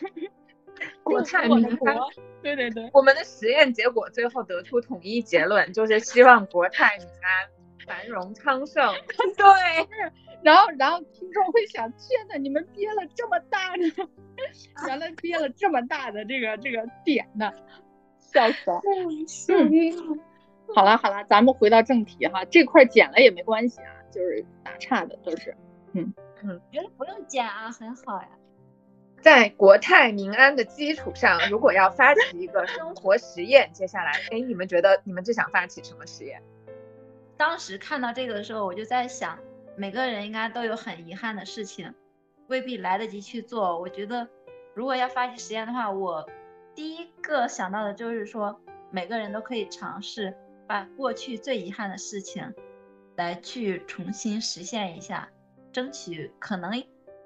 [1.02, 1.96] 国泰民安。
[2.42, 7.48] 对对对，我们的实验结果最后得出统一结论，就是希望国泰民安，
[7.92, 8.94] 繁荣昌盛。
[9.36, 10.12] 对。
[10.42, 14.08] 然后，然后听众会想：天呐，你们憋了这么大的，
[14.88, 17.52] 原来憋了这么大的这个这个点呢，
[18.18, 18.80] 笑死了。
[19.48, 20.18] 嗯，
[20.74, 25.56] 好了好了，咱们回到正题哈，这块剪了也没关系啊，就是打岔的都是。
[25.92, 26.12] 嗯
[26.42, 28.28] 嗯，觉得不用剪啊，很好呀。
[29.20, 36.42] 在国泰民安的基础上，如果要发起一个生活实验，接下来，哎，你们觉得你们最想发起什么实验？
[37.42, 39.36] 当时看到这个的时候，我就在想。
[39.74, 41.92] 每个人应该都有很遗憾的事情，
[42.46, 43.80] 未必来得及去做。
[43.80, 44.28] 我觉得，
[44.74, 46.24] 如果要发起实验的话，我
[46.72, 48.60] 第一个想到的就是说，
[48.92, 50.32] 每个人都可以尝试
[50.68, 52.54] 把过去最遗憾的事情，
[53.16, 55.28] 来去重新实现一下，
[55.72, 56.80] 争取可能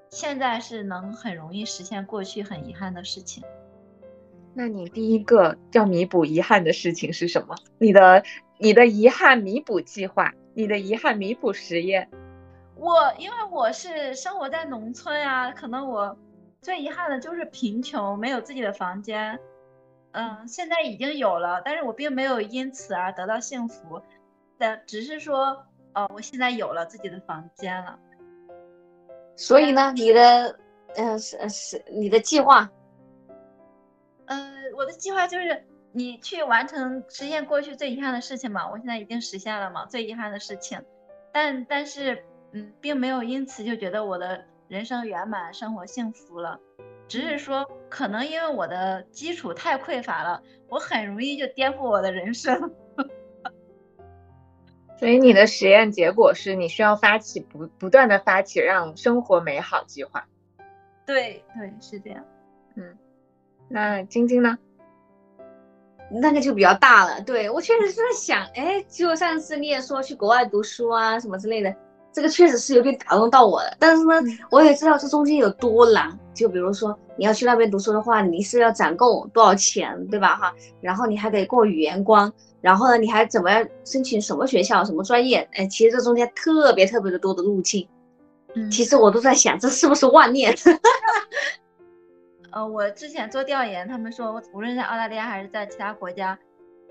[0.09, 3.43] 现在是能很容易实现过去很遗憾的事情。
[4.55, 7.55] 那你第一个要弥补遗憾的事情是什么？
[7.77, 8.23] 你的
[8.59, 12.09] 你的遗憾弥补计划，你的遗憾弥补实验。
[12.75, 16.17] 我因为我是生活在农村啊，可能我
[16.61, 19.39] 最遗憾的就是贫穷，没有自己的房间。
[20.11, 24.01] 嗯，现在已经有了，但是我并没有因此而得到幸福，
[24.57, 27.99] 但只是说，呃，我现在有了自己的房间了。
[29.35, 30.57] 所以呢，你的，
[30.95, 32.67] 嗯，是是你的计划？
[34.25, 35.63] 嗯，我的计划就是
[35.97, 38.69] 你去完成实现过去最遗憾的事情嘛。
[38.69, 40.79] 我现在已经实现了嘛，最遗憾的事情，
[41.33, 42.23] 但但是。
[42.53, 46.57] 嗯，并没有因此就觉得我的人生圆满，生活幸福了，
[47.05, 52.73] 只是说可能因为我的基础太匮乏了，我很容易就颠覆我的人生。
[54.97, 60.25] 所以你的实验结果是你需要发起不不断的发起让生活美好计划。
[61.05, 62.25] 对对，是这样。
[62.75, 62.97] 嗯，
[63.67, 64.57] 那晶晶呢？
[66.09, 67.21] 那个就比较大了。
[67.21, 71.73] 对我确实是在想，哎，就上次你也说去国外读书啊什么之类的。
[72.13, 74.13] 这个确实是有点打动到我的，但是呢，
[74.49, 76.17] 我也知道这中间有多难。
[76.33, 80.35] 就比如说你要去那边读书的话，你是要攒够多少钱，对吧？
[80.35, 85.47] 哈，然后你还得过语言关，然后呢，你还怎么样申请什么学校、什么专业？
[85.53, 87.87] 哎，其实这中间特别特别的多的路径。
[88.55, 90.55] 嗯，其实我都在想，这是不是妄念？
[92.51, 96.37] 呃，我之前做调研，他们说，无论在澳大利亚还是在其他国家，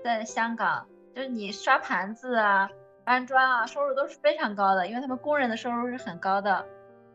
[0.03, 2.69] 在香港，就是你刷盘子啊。
[3.03, 6.65] 搬砖啊，收入都是非常高的，因为他们工人的收入是很高的，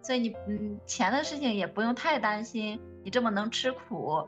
[0.00, 4.26] 所以你嗯钱的事情也不用太担心，你这么能吃苦，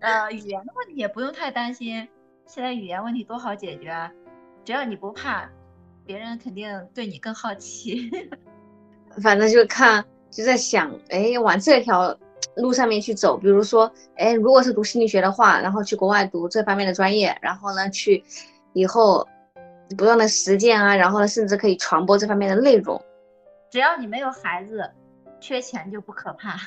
[0.00, 2.08] 呃语言的问题也不用太担心，
[2.46, 4.10] 现在语言问题多好解决，
[4.64, 5.48] 只要你不怕，
[6.04, 8.10] 别人肯定对你更好奇。
[9.22, 12.18] 反正就看就在想，哎，往这条
[12.56, 18.24] 路上面去走，比如说，哎，如果是读心理学的话，然后去国外读这方面的专业，然后呢去
[18.72, 19.28] 以后。
[19.98, 23.00] 不断的实践啊，然后呢，甚至可以传播这方面的内容。
[23.70, 24.90] 只要你没有孩子，
[25.40, 26.58] 缺钱就不可怕。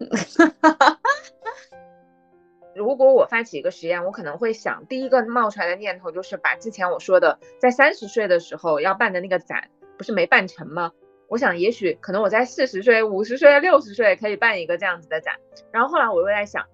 [2.74, 10.92] 如果我发起一个实验，我可能会想，第一个冒出来的念头就是把之前我说的在三十岁的时候要办的那个展，不是没办成吗？
[11.30, 15.36] 我想，也许可能我在四十岁、五十岁、六十岁可以办一个这样子的展。
[15.72, 16.66] 然后后来我又在想。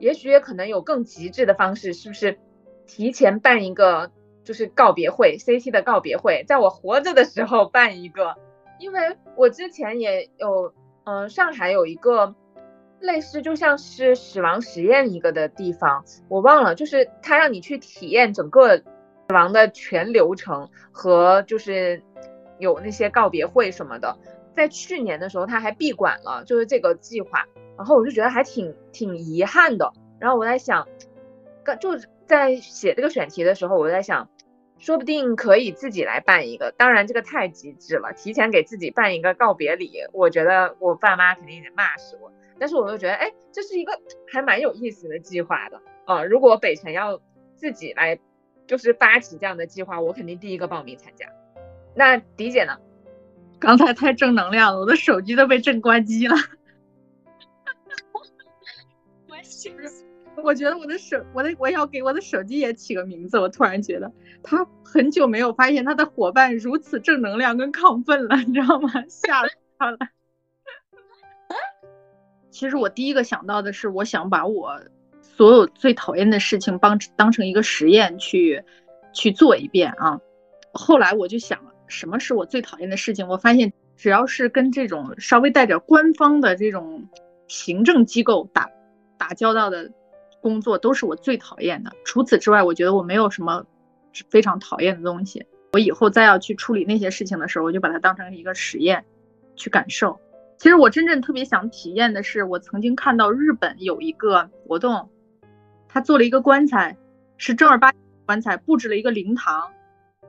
[0.00, 2.36] 也许也可能有更极致的方式，是不是？
[2.86, 4.10] 提前办一个
[4.42, 8.34] 就是告别会，CT 的告别会，在我活着的时候办一个，
[8.80, 10.74] 因为我之前也有，
[11.04, 12.34] 嗯，上海有一个
[13.00, 18.84] 类似就像是死亡实验一个的地方，我忘了，就是他让你去体验整个死
[19.28, 22.02] 亡的全流程和就是
[22.64, 24.18] 有那些告别会什么的，
[24.56, 27.46] 在去年的时候他还闭馆了，就是这个计划，
[27.76, 30.88] 然后我就觉得还挺挺遗憾的，然后我在想，
[31.80, 31.90] 就。
[32.26, 34.30] 在写这个选题的时候，我在想，
[34.78, 36.72] 说不定可以自己来办一个。
[36.72, 42.32] 当然，这个太极致了，提前给自己办一个告别礼，我觉得我爸妈肯定得骂死我。
[42.58, 44.00] 但是我又觉得，哎，这是一个
[44.32, 46.24] 还蛮有意思的计划的啊！
[46.24, 47.20] 如果北辰要
[47.56, 48.18] 自己来，
[48.66, 51.26] 就是发起这样的计划，我肯定第一个报名参加。
[51.94, 52.76] 那迪姐呢？
[53.60, 56.36] 刚才太正能量了，我的手机都被震关机了。
[60.42, 63.38] 我觉得我的手，我的我要给我的手机也起个名字。
[63.38, 68.90] 我突然觉得，他很久没有发现他的伙伴如此正能量跟亢奋了，你知道吗？
[69.08, 69.98] 吓死他了。
[72.50, 74.78] 其实我第一个想到的是，我想把我
[75.22, 78.62] 所有最讨厌的事情帮当成一个实验去
[79.14, 80.20] 去做一遍啊。
[80.72, 83.26] 后来我就想了，什么是我最讨厌的事情？
[83.28, 87.08] 我发现只要是跟这种稍微带点官方的这种
[87.48, 88.68] 行政机构打
[89.16, 89.90] 打交道的。
[90.44, 91.90] 工作都是我最讨厌的。
[92.04, 93.64] 除此之外，我觉得我没有什么
[94.28, 95.46] 非常讨厌的东西。
[95.72, 99.02] 我以后再要去处理那些事情的时候，我就把它当成一个实验
[99.56, 100.20] 去感受。
[100.58, 105.08] 其实我真正特别想体验的是，我曾经看到日本有一个活动，
[105.88, 106.94] 他做了一个棺材，
[107.38, 109.70] 是正儿八经棺材，布置了一个灵堂，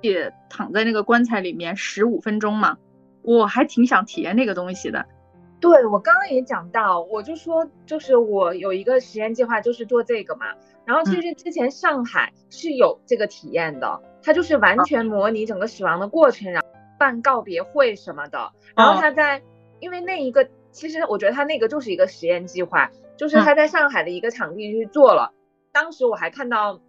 [0.06, 2.78] 也躺在那个棺材里面十五分钟嘛。
[3.22, 5.06] 我还挺想体验那个东西的。
[5.60, 10.46] 对我刚刚也讲到，我就说，就是我有一个实验计划，就是做这个嘛。
[10.86, 16.68] 然后其实之前上海是有这个体验的，它就是完全模拟整个死亡的过程，然后
[17.00, 18.52] 办告别会什么的。
[18.76, 19.42] 然后他在，
[19.80, 25.34] 因为那一个，其实我觉得他那个就是一个实验计划，就是他在上海的一个场地去做了。
[25.72, 26.80] 当时我还看到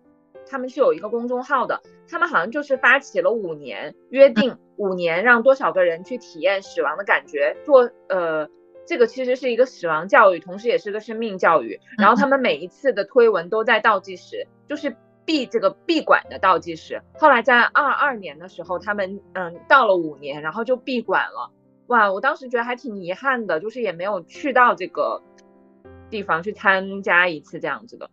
[0.49, 8.49] 他们是有一个公众号的，他们好像就是发起了五年，约定 五年让多少个人去体验死亡的感觉，做呃。
[8.89, 11.81] 这个其实是一个死亡教育，同时也是个生命教育。
[11.99, 17.03] 然后他们每一次的推文都在倒计时，就是闭这个闭馆的倒计时。
[17.19, 21.51] 后来在二二年的时候，他们嗯到了五年，然后就闭馆了。
[21.89, 25.21] 哇，我当时觉得还挺遗憾的，就是也没有去到这个
[26.09, 28.09] 地方去参加一次这样子的。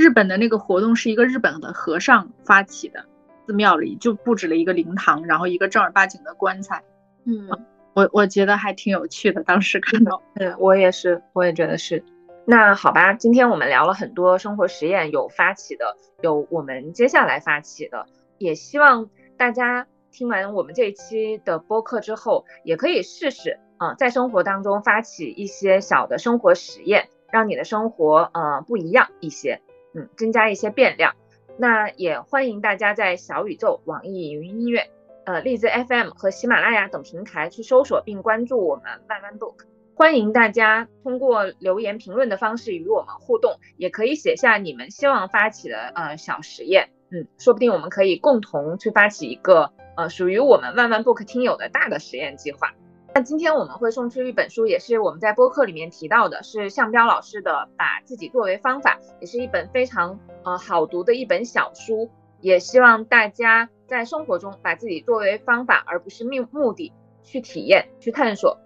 [0.00, 3.04] 日本的那个活动是一个日本的和尚发起的，
[3.46, 6.82] 寺庙里就布置了一个灵堂，然后一个正儿八经的棺材。
[7.24, 7.48] 嗯。
[7.92, 12.02] 我我觉得还挺有趣的，当时看到，嗯，我也是，我也觉得是。
[12.46, 18.06] 那好吧，今天我们聊了很多生活实验，有发起的，有我们接下来发起的，
[18.38, 29.60] 也希望大家听完我们这一期的播客之后，也可以试试啊，在生活当中发起一些小的生活实验，让你的生活呃不一样一些，
[29.94, 31.14] 嗯，增加一些变量。
[31.58, 34.90] 那也欢迎大家在小宇宙、网易云音乐。
[35.26, 52.74] 呃，荔枝 FM 和喜马拉雅等平台去搜索并关注我们慢慢 book，欢迎大家通过留言评论的方式与我们互动，也可以写下你们希望发起的呃小实验，嗯，说不定我们可以共同去发起一个呃属于我们万万 book 听友的大的实验计划。
[53.14, 63.68] 那今天我们会送出一本书，也是我们在播客里面提到的，是向彪老师的《把自己作为方法》，也是一本非常呃好读的一本小书，也希望大家。
[63.90, 66.92] 在生活中把自己作为方法，而不是目目的
[67.24, 68.56] 去体验、去探索。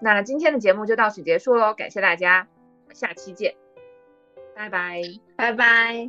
[0.00, 2.46] 那今天的节目就到此结束喽，感谢大家，
[2.92, 3.56] 下期见，
[4.54, 5.02] 拜拜，
[5.36, 6.06] 拜拜。